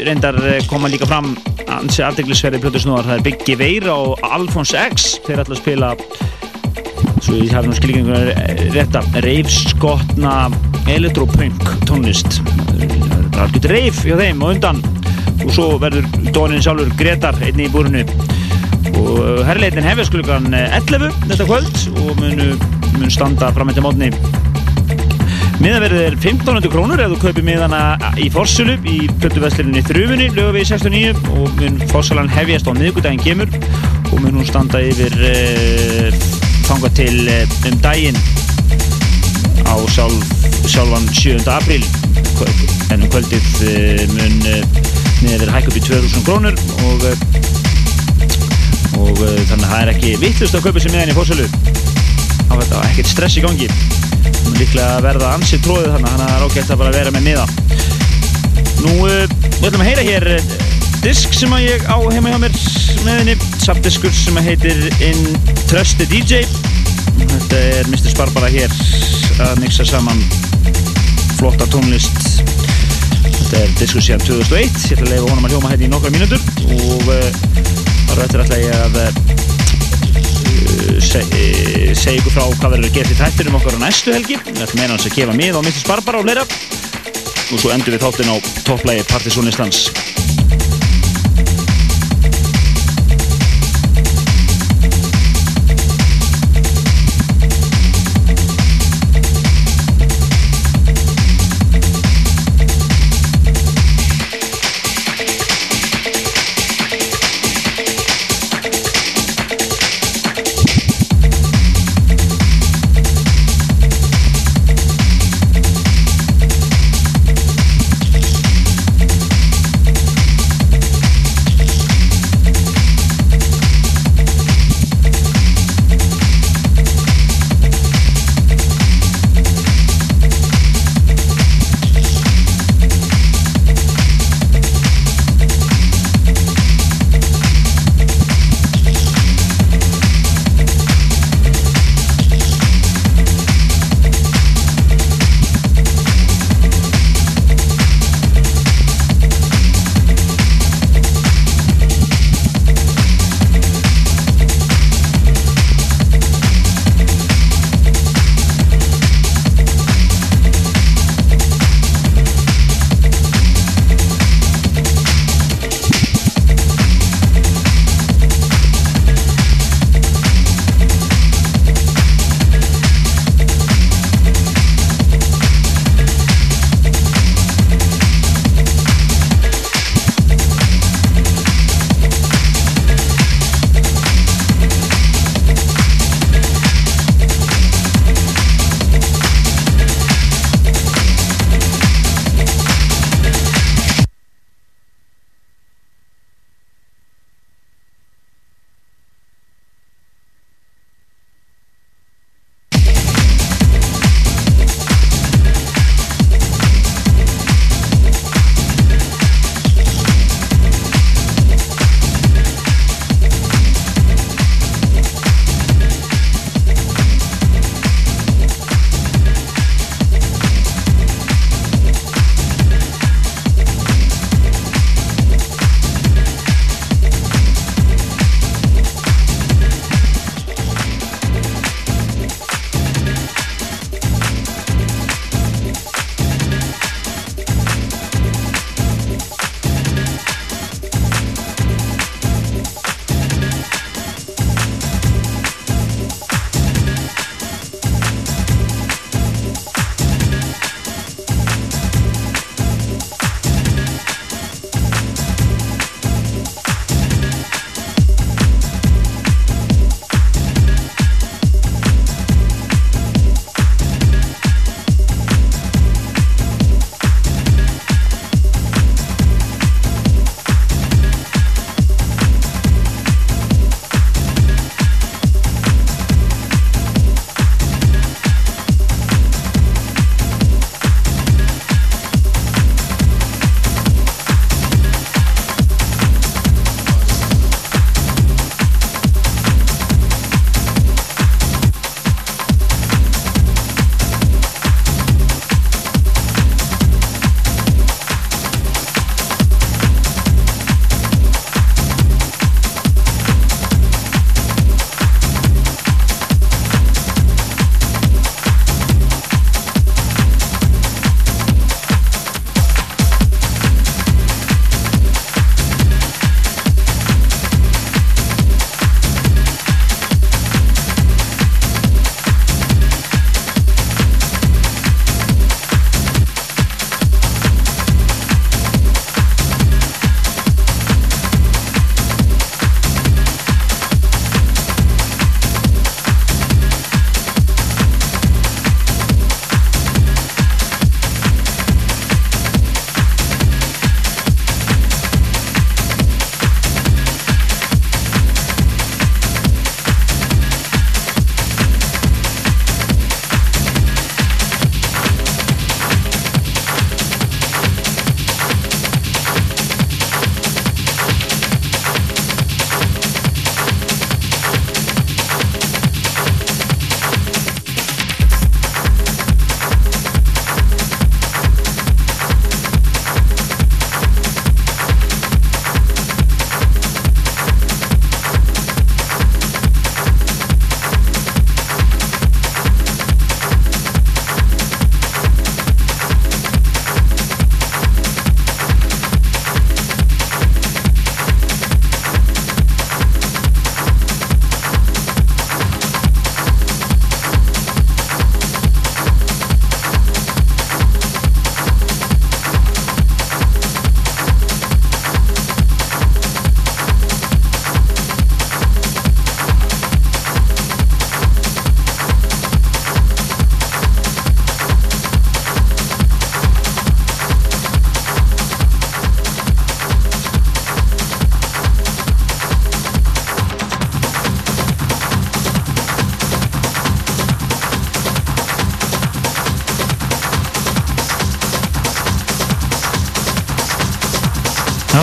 reyndar 0.06 0.38
eh, 0.48 0.62
koma 0.70 0.90
líka 0.92 1.08
fram 1.10 1.34
ansi 1.72 2.04
afdeglisverði 2.06 2.62
plötusnúðar. 2.64 3.10
Það 3.10 3.20
er 3.20 3.26
Biggie 3.28 3.60
Veira 3.60 3.98
og 3.98 4.26
Alphonse 4.26 4.86
X. 4.94 5.12
Þeir 5.28 5.44
ætla 5.44 5.58
að 5.58 5.62
spila 5.62 5.92
svo 7.22 7.38
ég 7.38 7.54
hafi 7.54 7.70
nú 7.70 7.78
skilgjum 7.78 8.10
rétta 8.74 9.04
reifskotna 9.26 10.48
elektropunk 10.90 11.76
tónlist. 11.90 12.42
Það 12.42 12.82
er 12.88 13.46
algjört 13.46 13.70
reif 13.76 14.02
hjá 14.08 14.18
þeim 14.18 14.42
og 14.42 14.56
undan 14.56 14.82
og 15.52 15.56
svo 15.58 15.80
verður 15.82 16.06
Dónin 16.32 16.62
sjálfur 16.64 16.92
Gretar 16.96 17.36
einni 17.44 17.66
í 17.68 17.72
búrinu 17.72 18.06
og 19.02 19.42
herrleitin 19.44 19.84
hefjast 19.84 20.14
klukkan 20.14 20.46
11 20.54 21.10
þetta 21.28 21.48
kvöld 21.50 21.82
og 22.00 22.22
munu, 22.22 22.46
mun 22.96 23.12
standa 23.12 23.50
fram 23.52 23.72
eftir 23.72 23.84
mótni 23.84 24.08
miðaverðið 25.60 26.06
er 26.06 26.16
1500 26.16 26.72
krónur 26.72 27.04
ef 27.04 27.12
þú 27.12 27.20
kaupir 27.26 27.48
miðana 27.50 27.82
í 28.16 28.30
Forsulu 28.32 28.78
í 28.88 28.96
plötuverslinni 29.20 29.84
Þrufunni 29.90 30.30
lögum 30.38 30.56
við 30.56 30.72
69 30.72 31.36
og 31.36 31.60
mun 31.60 31.84
Forssalan 31.92 32.32
hefjast 32.32 32.72
á 32.72 32.74
miðgudaginn 32.78 33.26
kemur 33.26 33.52
og 33.52 34.18
mun 34.24 34.40
hún 34.40 34.48
standa 34.48 34.80
yfir 34.88 35.20
uh, 35.20 36.24
þanga 36.70 36.96
til 36.96 37.28
uh, 37.28 37.60
um 37.68 37.80
daginn 37.84 38.24
á 39.68 39.76
sjálf, 39.92 40.32
sjálfan 40.64 41.12
7. 41.12 41.44
apríl 41.60 41.84
en 42.94 43.04
um 43.04 43.10
kvöldið 43.12 43.56
uh, 43.68 44.06
mun 44.16 45.01
miðaverðið 45.22 45.54
hækka 45.56 45.72
upp 45.72 45.78
í 45.78 45.84
2000 45.88 46.26
krónur 46.28 46.56
og 46.88 47.06
og 49.02 49.22
uh, 49.24 49.38
þannig 49.50 49.66
að 49.66 49.72
það 49.72 49.82
er 49.82 49.92
ekki 49.94 50.14
vittlust 50.22 50.58
að 50.58 50.66
kaupa 50.66 50.84
sér 50.84 50.96
miðan 50.96 51.14
í 51.14 51.16
fórsölu 51.18 51.48
á 51.48 52.54
þetta 52.58 52.82
ekkert 52.90 53.12
stress 53.12 53.38
í 53.40 53.44
gangi. 53.46 53.70
Það 53.70 54.50
er 54.52 54.60
líklega 54.60 54.90
að 54.98 55.06
verða 55.08 55.32
ansið 55.38 55.64
tróðið 55.68 55.94
þannig 55.96 56.12
þannig 56.12 56.26
að 56.26 56.32
það 56.32 56.36
er 56.36 56.46
ágætt 56.48 56.74
að 56.74 56.82
bara 56.82 56.96
vera 56.98 57.14
með 57.16 57.28
miða. 57.30 57.46
Nú 58.82 58.94
uh, 59.06 59.24
við 59.62 59.70
ætlum 59.70 59.86
að 59.86 59.90
heyra 59.92 60.08
hér 60.10 60.28
disk 61.02 61.38
sem 61.38 61.56
að 61.56 61.66
ég 61.66 61.88
á 61.90 61.98
heima 62.12 62.34
hjá 62.34 62.42
mér 62.44 62.60
með 63.06 63.16
henni. 63.22 63.38
Sapdiskur 63.62 64.14
sem 64.16 64.38
að 64.42 64.52
heitir 64.52 64.86
In 65.06 65.24
Trust 65.70 66.02
the 66.02 66.10
DJ 66.10 66.44
þetta 67.22 67.60
er 67.78 67.90
Mr. 67.92 68.12
Sparbara 68.12 68.50
hér 68.52 68.74
að 69.42 69.62
mixa 69.62 69.86
saman 69.88 70.22
flotta 71.38 71.68
tónlist 71.72 72.42
þetta 73.52 73.68
er 73.68 73.72
diskur 73.82 74.04
síðan 74.06 74.22
2001 74.24 74.86
ég 74.88 74.96
ætla 74.96 75.06
að 75.06 75.12
leifa 75.12 75.28
honum 75.28 75.48
að 75.48 75.52
hljóma 75.52 75.72
hérna 75.72 75.84
í 75.84 75.92
nokkra 75.92 76.12
mínútur. 76.14 76.42
Og 76.72 77.04
þar 78.08 78.22
eftir 78.24 78.44
ætla 78.46 78.60
ég 78.62 78.72
að 78.78 78.94
uh, 79.02 79.12
segja 81.04 81.98
seg 82.00 82.22
ykkur 82.22 82.36
frá 82.38 82.46
hvað 82.48 82.78
verður 82.78 82.88
að 82.88 82.96
gera 82.96 83.12
til 83.12 83.20
þættinum 83.20 83.60
okkar 83.60 83.76
á 83.76 83.84
næstu 83.84 84.16
helgi. 84.16 84.40
Ætlum 84.54 84.80
meina 84.80 84.96
hans 84.96 85.10
að 85.10 85.18
gefa 85.20 85.36
mið 85.36 85.60
á 85.60 85.62
Mr. 85.66 85.82
Sparbara 85.82 86.22
og 86.22 86.28
fleira. 86.30 86.48
Og 87.52 87.60
svo 87.60 87.76
endur 87.76 87.98
við 87.98 88.06
þáttinn 88.06 88.32
á 88.32 88.36
topplægi 88.64 89.08
Partiðsson 89.12 89.52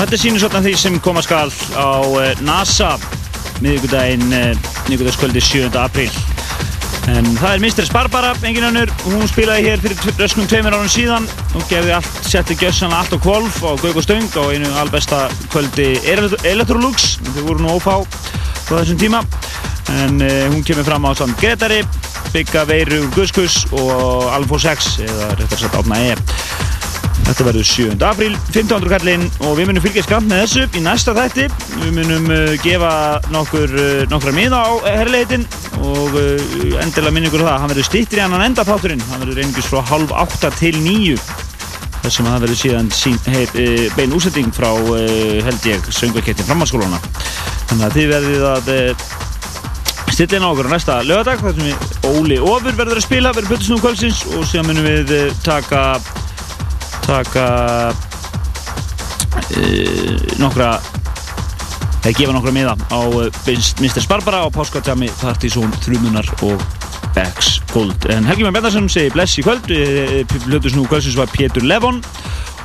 þetta 0.09 0.23
sýnir 0.23 0.41
svona 0.41 0.61
því 0.65 0.71
sem 0.81 0.95
koma 1.05 1.21
skal 1.21 1.51
á 1.77 2.01
uh, 2.01 2.39
NASA 2.41 2.95
miðvikudaginn, 3.61 4.31
uh, 4.33 4.71
miðvikudagskvöldi 4.87 5.43
7. 5.45 5.67
apríl. 5.77 6.09
En 7.13 7.29
það 7.37 7.51
er 7.51 7.61
Mr. 7.67 7.91
Barbara, 7.93 8.31
engin 8.41 8.65
önnur, 8.71 8.89
hún 9.05 9.29
spilaði 9.29 9.67
hér 9.69 9.83
fyrir 9.85 10.17
rösknum 10.17 10.49
tveimur 10.49 10.79
árum 10.79 10.89
síðan 10.89 11.29
og 11.53 11.67
gefði 11.69 11.93
allt, 11.99 12.09
setti 12.25 12.57
gjössanlega 12.57 13.03
allt 13.03 13.17
á 13.17 13.19
kvolf 13.21 13.61
á 13.61 13.71
Gauk 13.85 14.01
og 14.01 14.07
Stöng 14.07 14.33
á 14.33 14.43
einu 14.49 14.73
albesta 14.81 15.27
kvöldi 15.53 15.91
Electrolux, 16.09 17.19
þau 17.35 17.45
voru 17.51 17.67
nú 17.67 17.77
ófá 17.77 18.01
á 18.01 18.73
þessum 18.73 19.01
tíma. 19.05 19.25
En 20.01 20.23
uh, 20.25 20.49
hún 20.49 20.65
kemur 20.65 20.89
fram 20.89 21.05
á 21.05 21.13
samt 21.21 21.37
Gretari, 21.37 21.83
Bygga 22.33 22.65
Veiru 22.69 23.05
Guskus 23.13 23.67
og 23.77 24.31
Alfo 24.33 24.57
6, 24.57 24.95
eða 25.05 25.35
réttar 25.37 25.67
sagt 25.67 25.77
átna 25.77 26.01
E. 26.01 26.17
Þetta 27.29 27.45
verður 27.45 27.67
7. 27.69 27.97
apríl, 28.09 28.35
1500 28.55 28.89
kallinn 28.95 29.25
og 29.45 29.59
við 29.59 29.67
munum 29.69 29.83
fylgja 29.85 30.05
skamt 30.07 30.31
með 30.31 30.47
þessu 30.47 30.79
í 30.79 30.81
næsta 30.81 31.13
þætti. 31.13 31.45
Við 31.83 31.91
munum 31.99 32.31
uh, 32.33 32.53
gefa 32.63 32.93
nokkur, 33.35 33.75
uh, 33.77 34.05
nokkra 34.09 34.33
miða 34.33 34.63
á 34.65 34.73
herrleitin 34.87 35.45
og 35.77 36.17
uh, 36.17 36.47
endilega 36.81 37.13
minn 37.13 37.29
ykkur 37.29 37.45
það. 37.45 37.59
Hann 37.61 37.73
verður 37.75 37.89
stýttir 37.91 38.23
í 38.23 38.25
annan 38.25 38.47
enda 38.47 38.65
þátturinn. 38.65 39.05
Hann 39.11 39.21
verður 39.27 39.43
einingis 39.43 39.69
frá 39.69 39.83
halv 39.91 40.15
átta 40.17 40.49
til 40.57 40.73
nýju. 40.81 41.19
Þessum 42.07 42.31
að 42.31 42.33
það 42.33 42.45
verður 42.47 42.61
síðan 42.63 42.89
sín, 42.97 43.19
heit, 43.29 43.53
uh, 43.61 43.85
bein 43.99 44.15
úsetting 44.17 44.55
frá, 44.57 44.71
uh, 44.73 45.03
held 45.45 45.69
ég, 45.69 45.91
söngvakettin 45.93 46.49
framhanskólana. 46.49 47.03
Þannig 47.69 47.85
að 47.91 47.99
þið 47.99 48.15
verðið 48.15 48.47
að 48.55 48.71
uh, 48.73 49.09
stilla 50.15 50.41
inn 50.41 50.49
á 50.49 50.53
okkur 50.55 50.71
á 50.73 50.75
næsta 50.75 50.97
lögadag 51.05 51.45
þar 51.45 51.61
sem 51.61 51.69
við 51.69 52.09
Óli 52.09 52.41
Ofur 52.41 52.81
verður 52.81 53.03
að 53.03 53.05
spila, 53.05 53.35
verður 53.37 53.53
Pötusnúm 53.53 53.85
kvöldsins 53.85 54.25
og 54.33 54.49
síðan 54.49 54.73
munum 54.73 54.89
við 54.89 55.13
taka 55.45 55.83
taka 57.09 57.45
uh, 59.57 60.17
nokkra 60.41 60.75
eða 62.05 62.13
gefa 62.15 62.35
nokkra 62.37 62.53
miða 62.53 62.75
á 62.93 63.01
uh, 63.01 63.29
Mr. 63.81 64.05
Barbara 64.11 64.45
og 64.47 64.53
Páskatjami 64.57 65.09
Partizón, 65.23 65.73
Þrumunar 65.85 66.29
og 66.45 66.61
Becks 67.17 67.59
Gold. 67.73 68.09
En 68.13 68.29
Helgi 68.29 68.45
Már 68.45 68.53
Bendarsson 68.59 68.91
segi 68.93 69.13
bless 69.15 69.41
í 69.41 69.45
kvöld, 69.47 69.73
hlutus 70.47 70.77
nú 70.77 70.85
kvöldsins 70.89 71.17
var 71.19 71.33
Pétur 71.33 71.65
Levon 71.65 72.03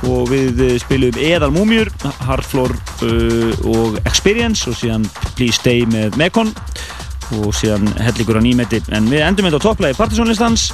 og 0.04 0.28
við 0.28 0.60
spilum 0.82 1.16
Eðal 1.16 1.52
Múmjur, 1.54 1.88
Hardfloor 2.26 2.74
uh, 2.74 3.52
og 3.72 3.96
Experience 4.04 4.68
og 4.68 4.76
síðan 4.76 5.08
Please 5.38 5.56
Stay 5.62 5.88
með 5.88 6.18
Mekon 6.20 6.52
og 7.40 7.54
síðan 7.56 7.88
helligur 8.04 8.36
á 8.36 8.42
nýmeti 8.44 8.82
en 8.92 9.08
við 9.08 9.24
endum 9.24 9.48
þetta 9.48 9.62
á 9.64 9.66
topplægi 9.70 9.96
Partizónlistans 9.96 10.68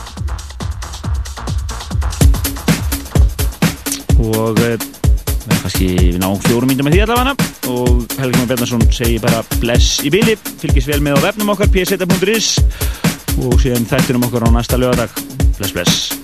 og 4.20 4.60
eh, 4.60 4.76
við 4.76 5.50
erum 5.50 5.60
kannski 5.64 5.90
við 5.96 6.20
náum 6.20 6.40
fjórum 6.44 6.70
mínutum 6.70 6.90
með 6.90 6.96
því 6.98 7.02
allavega. 7.06 7.50
Og 7.70 8.16
Helgi 8.20 8.40
Már 8.40 8.48
Bjarnarsson 8.52 8.86
segir 8.92 9.24
bara 9.24 9.42
bless 9.60 10.00
í 10.04 10.12
bíli, 10.12 10.36
fylgis 10.62 10.88
vel 10.90 11.02
með 11.04 11.20
á 11.22 11.30
vefnum 11.30 11.54
okkar 11.54 11.70
pseta.is 11.74 12.56
og 13.40 13.60
síðan 13.62 13.88
þættinum 13.88 14.26
okkar 14.28 14.48
á 14.48 14.50
næsta 14.58 14.80
lögadag 14.80 15.14
bless 15.56 15.72
bless 15.76 16.19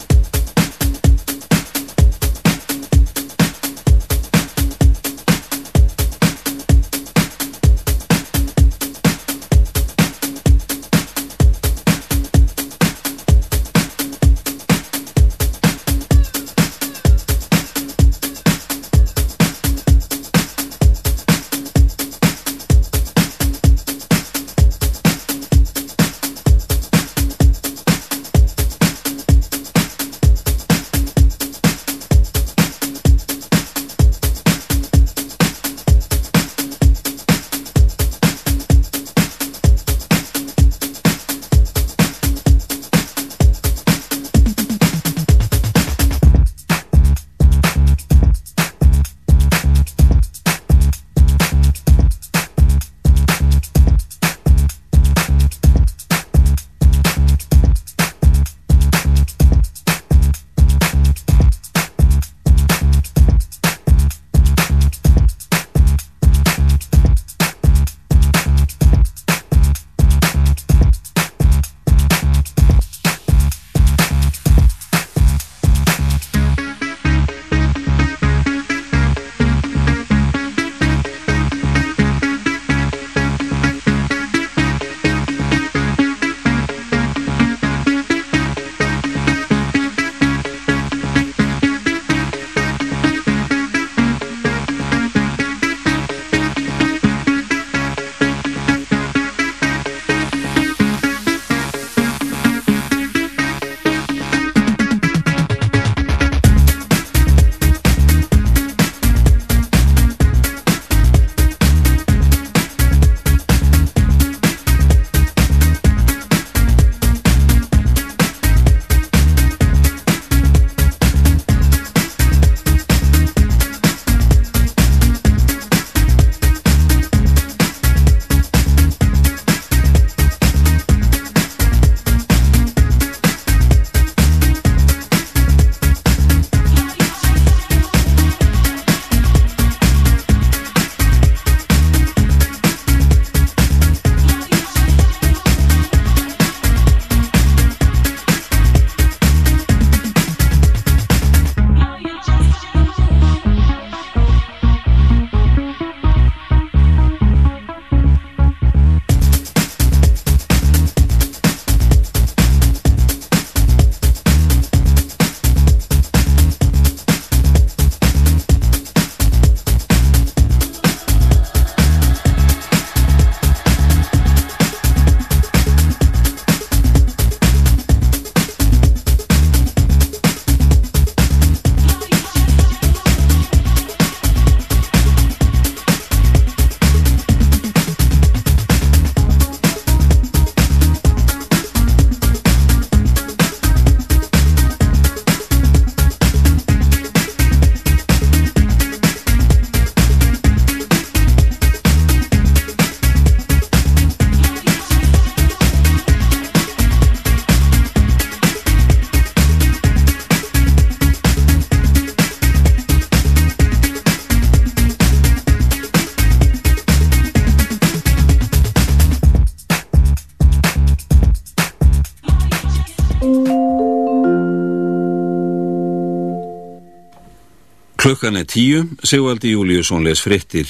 Klukkan 228.06 228.36
er 228.38 228.44
tíu, 228.46 228.84
Sigvaldi 229.02 229.50
Júliusson 229.50 230.04
les 230.06 230.20
frittir. 230.22 230.68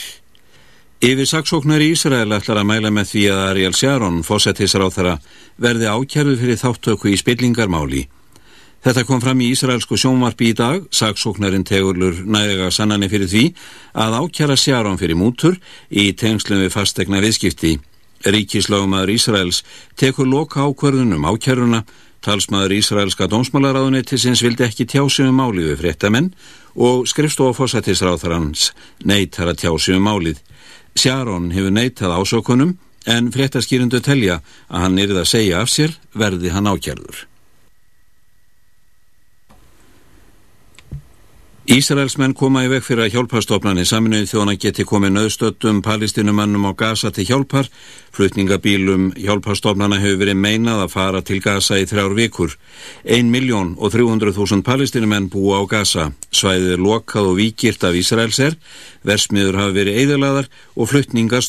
Yfir 1.05 1.26
saksóknar 1.28 1.82
í 1.84 1.90
Ísrael 1.92 2.32
ætlar 2.32 2.62
að 2.62 2.68
mæla 2.70 2.89
með 2.89 3.10
því 3.10 3.24
að 3.28 3.40
Ariel 3.50 3.74
Sharon, 3.76 4.23
fósettisráþara, 4.24 5.18
verði 5.60 5.90
ákjærðu 5.92 6.36
fyrir 6.40 6.56
þáttöku 6.62 7.10
í 7.12 7.18
spillingarmáli. 7.20 8.06
Þetta 8.89 9.05
kom 9.05 9.20
fram 9.20 9.42
í 9.44 9.50
Ísraelsku 9.52 9.98
sjónvarpi 10.00 10.48
í 10.48 10.56
dag, 10.56 10.86
saksóknarinn 10.89 11.68
tegurlur 11.68 12.23
næga 12.24 12.70
sannanir 12.73 13.12
fyrir 13.12 13.28
því 13.28 13.44
að 13.92 14.16
ákjæra 14.23 14.56
Sharon 14.56 14.97
fyrir 14.97 15.20
mútur 15.20 15.60
í 15.92 16.06
tengslum 16.16 16.65
við 16.65 16.73
fastegna 16.73 17.20
viðskipti. 17.20 17.74
Ríkislögumæður 18.24 19.12
Ísraels 19.12 19.60
tekur 20.00 20.24
loka 20.24 20.65
ákverðunum 20.65 21.28
ákjæruna, 21.28 21.84
talsmaður 22.26 22.74
Ísraelska 22.80 23.28
dómsmálaráðuneytisins 23.30 24.42
vildi 24.42 24.66
ekki 24.66 24.86
tjásum 24.90 25.30
um 25.30 25.38
málið 25.38 25.70
við 25.70 25.78
fréttamenn 25.82 26.32
og 26.74 27.06
skrifstofa 27.06 27.55
fósættisráþarans 27.60 28.72
neytar 29.06 29.52
að 29.52 29.62
tjásum 29.62 30.00
um 30.00 30.08
málið. 30.10 30.42
Sharon 30.98 31.52
hefur 31.55 31.74
neytað 31.76 32.16
ásökunum 32.18 32.74
en 33.06 33.30
fréttaskýrindu 33.34 34.02
telja 34.02 34.40
að 34.66 34.84
hann 34.86 35.00
yrði 35.05 35.22
að 35.22 35.32
segja 35.36 35.62
af 35.62 35.70
sér 35.70 35.94
verði 36.16 36.50
hann 36.55 36.66
ákjærður. 36.66 37.26
Ísraelsmenn 41.67 42.31
koma 42.39 42.61
í 42.62 42.69
veg 42.70 42.85
fyrir 42.86 43.09
að 43.09 43.17
hjálparstofnani 43.17 43.83
saminuði 43.91 44.28
þjóna 44.31 44.53
geti 44.62 44.85
komið 44.86 45.17
nöðstöttum 45.17 45.81
palestinumannum 45.83 46.69
á 46.70 46.73
Gaza 46.78 47.11
til 47.11 47.27
hjálpar. 47.27 47.67
Flutningabílum 48.15 49.09
hjálparstofnana 49.19 49.99
hefur 49.99 50.20
verið 50.23 50.39
meinað 50.45 50.85
að 50.85 50.95
fara 50.95 51.25
til 51.27 51.41
Gaza 51.43 51.81
í 51.83 51.89
þrjár 51.91 52.15
vikur. 52.15 52.55
1 53.03 53.27
miljón 53.35 53.75
og 53.83 53.91
300.000 53.97 54.62
palestinumenn 54.62 55.27
búa 55.27 55.59
á 55.59 55.62
Gaza. 55.67 56.12
Svæðið 56.31 56.77
er 56.77 56.86
lokað 56.86 57.33
og 57.33 57.39
víkirt 57.43 57.83
af 57.83 57.99
Ísraelser, 57.99 58.55
versmiður 59.03 59.59
hafa 59.59 59.75
verið 59.83 60.05
eðalaðar 60.05 60.53
og 60.78 60.95
flutningar 60.95 61.43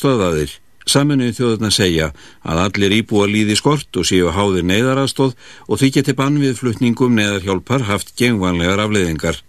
Saminuði 0.88 1.34
þjóðurna 1.36 1.68
segja 1.74 2.12
að 2.48 2.62
allir 2.62 2.94
íbúa 3.02 3.26
líði 3.28 3.58
skort 3.60 3.98
og 4.00 4.06
séu 4.08 4.30
háðir 4.32 4.64
neyðarastóð 4.70 5.34
og 5.68 5.80
því 5.80 5.90
geti 5.98 6.14
bann 6.16 6.38
við 6.40 6.56
flutningum 6.62 7.12
neyðarhjálpar 7.18 7.84
haft 7.90 8.14
gengvanlegar 8.16 8.80
afleiðingar. 8.86 9.42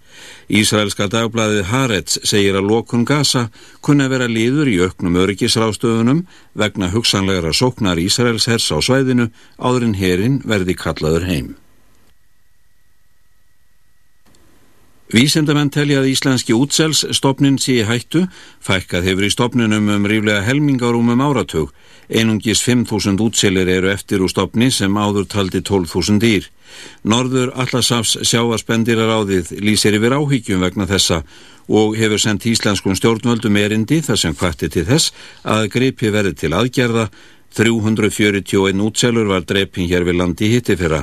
Ísraelska 0.49 1.07
dagbladið 1.13 1.69
Haaretz 1.69 2.17
segir 2.27 2.57
að 2.59 2.67
lokun 2.73 3.05
Gaza 3.07 3.45
kunna 3.85 4.09
vera 4.11 4.27
liður 4.27 4.67
í 4.67 4.75
auknum 4.83 5.15
öryggisrástöðunum 5.23 6.25
vegna 6.59 6.91
hugsanlegra 6.91 7.53
sóknar 7.55 8.01
Ísraels 8.01 8.49
hers 8.51 8.67
á 8.73 8.77
svæðinu 8.83 9.29
áður 9.55 9.89
en 9.89 9.97
herin 10.01 10.39
verði 10.43 10.75
kallaður 10.75 11.29
heim. 11.29 11.49
Vísendamenn 15.09 15.71
telja 15.73 16.03
að 16.03 16.11
íslenski 16.11 16.53
útselsstofnin 16.53 17.55
sé 17.57 17.79
í 17.79 17.85
hættu, 17.87 18.27
fækkað 18.61 19.07
hefur 19.09 19.25
í 19.25 19.31
stofninum 19.33 19.87
um 19.89 20.03
ríflega 20.05 20.43
helmingarúmum 20.45 21.23
áratug. 21.25 21.71
Einungis 22.13 22.61
5.000 22.61 23.17
útselir 23.25 23.71
eru 23.73 23.89
eftir 23.89 24.21
úr 24.21 24.29
stofni 24.29 24.69
sem 24.69 24.93
áður 24.93 25.25
taldi 25.31 25.63
12.000 25.65 26.21
dýr. 26.21 26.45
Norður 27.01 27.55
Allasafs 27.57 28.19
sjáarspendirar 28.21 29.09
áðið 29.17 29.55
lýsir 29.65 29.97
yfir 29.97 30.13
áhyggjum 30.13 30.61
vegna 30.61 30.85
þessa 30.85 31.23
og 31.73 31.97
hefur 31.97 32.21
sendt 32.21 32.45
íslenskum 32.45 32.93
stjórnvöldum 32.93 33.57
erindi 33.57 34.03
þar 34.05 34.21
sem 34.21 34.37
kvarti 34.37 34.69
til 34.69 34.85
þess 34.85 35.09
að 35.41 35.71
greipi 35.73 36.13
verði 36.13 36.35
til 36.37 36.53
aðgerða. 36.53 37.07
341 37.57 38.85
útselur 38.85 39.25
var 39.33 39.41
dreipin 39.41 39.89
hér 39.89 40.05
við 40.05 40.21
landi 40.21 40.53
hitti 40.53 40.77
fyrra. 40.77 41.01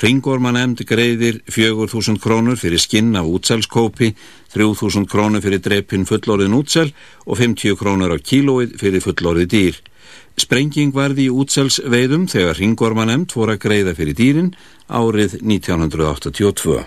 Ringorman 0.00 0.56
emd 0.56 0.82
greiðir 0.88 1.42
4.000 1.52 2.20
krónur 2.22 2.56
fyrir 2.58 2.80
skinn 2.80 3.12
af 3.18 3.28
útselskópi, 3.28 4.14
3.000 4.54 5.08
krónur 5.10 5.44
fyrir 5.44 5.60
dreipin 5.62 6.06
fullorðin 6.08 6.56
útsel 6.56 6.94
og 7.26 7.38
50 7.38 7.76
krónur 7.78 8.14
á 8.14 8.18
kílóið 8.18 8.78
fyrir 8.80 9.04
fullorði 9.04 9.46
dýr. 9.52 9.82
Sprenging 10.40 10.94
varði 10.96 11.28
í 11.28 11.34
útselsveiðum 11.34 12.24
þegar 12.32 12.58
Ringorman 12.58 13.12
emd 13.12 13.36
fór 13.36 13.52
að 13.52 13.62
greiða 13.66 13.94
fyrir 13.98 14.16
dýrin 14.16 14.50
árið 14.88 15.38
1982. 15.42 16.80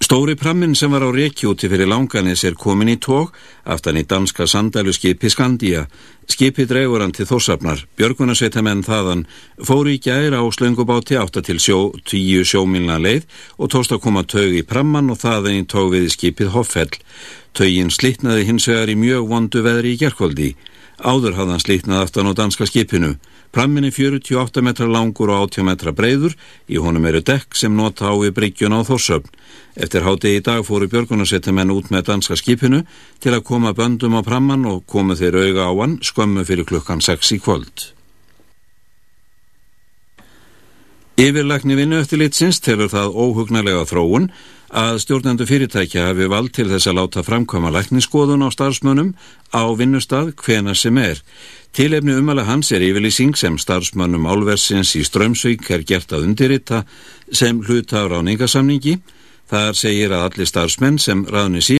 Stóri 0.00 0.34
prammin 0.36 0.74
sem 0.76 0.92
var 0.92 1.02
á 1.02 1.10
rekjúti 1.10 1.70
fyrir 1.72 1.88
langanis 1.88 2.44
er 2.44 2.54
komin 2.54 2.92
í 2.92 2.98
tók 3.00 3.32
aftan 3.64 3.96
í 3.96 4.04
danska 4.04 4.44
sandælu 4.46 4.92
skipi 4.92 5.30
Skandia. 5.32 5.86
Skipi 6.28 6.66
dregur 6.68 7.00
hann 7.00 7.14
til 7.16 7.24
þórsafnar. 7.26 7.80
Björgunarsveitamenn 7.96 8.84
þaðan 8.84 9.24
fóru 9.56 9.94
í 9.96 9.98
gæra 9.98 10.44
á 10.44 10.46
slöngubáti 10.52 11.16
átta 11.16 11.40
til 11.42 11.56
sjó, 11.56 11.96
tíu 12.04 12.44
sjómilna 12.44 13.00
leið 13.00 13.24
og 13.56 13.72
tóst 13.72 13.94
að 13.96 14.02
koma 14.04 14.22
taug 14.28 14.52
í 14.52 14.62
pramman 14.68 15.10
og 15.10 15.18
þaðan 15.24 15.62
í 15.62 15.64
tók 15.64 15.94
við 15.96 16.12
skipið 16.12 16.52
Hoffell. 16.52 17.00
Taugin 17.56 17.90
slitnaði 17.90 18.44
hins 18.50 18.68
vegar 18.68 18.92
í 18.92 19.00
mjög 19.00 19.30
vondu 19.32 19.64
veðri 19.64 19.96
í 19.96 20.00
gerkvöldi. 20.04 20.52
Áður 21.00 21.40
hafði 21.40 21.56
hann 21.56 21.64
slítnað 21.64 22.04
aftan 22.04 22.28
á 22.28 22.32
danska 22.36 22.68
skipinu. 22.68 23.16
Prammin 23.56 23.86
er 23.88 23.94
48 23.94 24.60
metra 24.60 24.84
langur 24.84 25.30
og 25.32 25.46
80 25.46 25.64
metra 25.64 25.92
breyður. 25.96 26.34
Í 26.68 26.76
honum 26.76 27.06
eru 27.08 27.22
dekk 27.24 27.56
sem 27.56 27.72
nota 27.72 28.10
á 28.12 28.14
við 28.20 28.34
bryggjun 28.36 28.76
á 28.76 28.84
Þórsöfn. 28.84 29.30
Eftir 29.80 30.04
hátegi 30.04 30.42
í 30.42 30.44
dag 30.44 30.60
fóru 30.68 30.90
björgunarsettumenn 30.92 31.72
út 31.72 31.88
með 31.88 32.10
danska 32.10 32.36
skipinu 32.36 32.82
til 33.24 33.32
að 33.32 33.46
koma 33.48 33.72
böndum 33.72 34.18
á 34.20 34.20
pramman 34.20 34.68
og 34.68 34.84
komu 34.84 35.16
þeir 35.16 35.40
auga 35.40 35.68
á 35.68 35.72
hann 35.72 35.96
skömmu 36.04 36.44
fyrir 36.44 36.68
klukkan 36.68 37.00
6 37.00 37.32
í 37.32 37.40
kvöld. 37.40 37.86
Yfirlagni 41.16 41.80
vinnu 41.80 41.96
eftir 41.96 42.20
litsins 42.20 42.60
telur 42.60 42.92
það 42.92 43.16
óhugnarlega 43.16 43.88
þróun 43.88 44.28
að 44.70 44.98
stjórnendu 45.04 45.46
fyrirtækja 45.46 46.08
hafi 46.08 46.26
vald 46.30 46.52
til 46.56 46.68
þess 46.70 46.88
að 46.90 46.98
láta 46.98 47.22
framkvæma 47.26 47.70
lækniskoðun 47.74 48.46
á 48.46 48.48
starfsmönnum 48.50 49.12
á 49.54 49.62
vinnustad 49.78 50.32
hvena 50.42 50.74
sem 50.74 50.98
er. 50.98 51.20
Tilefni 51.76 52.14
umala 52.16 52.46
hans 52.48 52.72
er 52.72 52.80
yfirlýsing 52.80 53.36
sem 53.36 53.58
starfsmönnum 53.58 54.24
álversins 54.24 54.94
í 54.96 55.04
Strömsvík 55.04 55.70
er 55.70 55.84
gert 55.84 56.12
að 56.12 56.30
undirrita 56.30 56.84
sem 57.30 57.60
hluta 57.60 58.00
á 58.00 58.04
ráningasamningi. 58.08 58.96
Þar 59.46 59.76
segir 59.78 60.10
að 60.10 60.24
allir 60.26 60.48
starfsmenn 60.48 60.96
sem 60.98 61.26
ráðni 61.28 61.60
síðan 61.60 61.74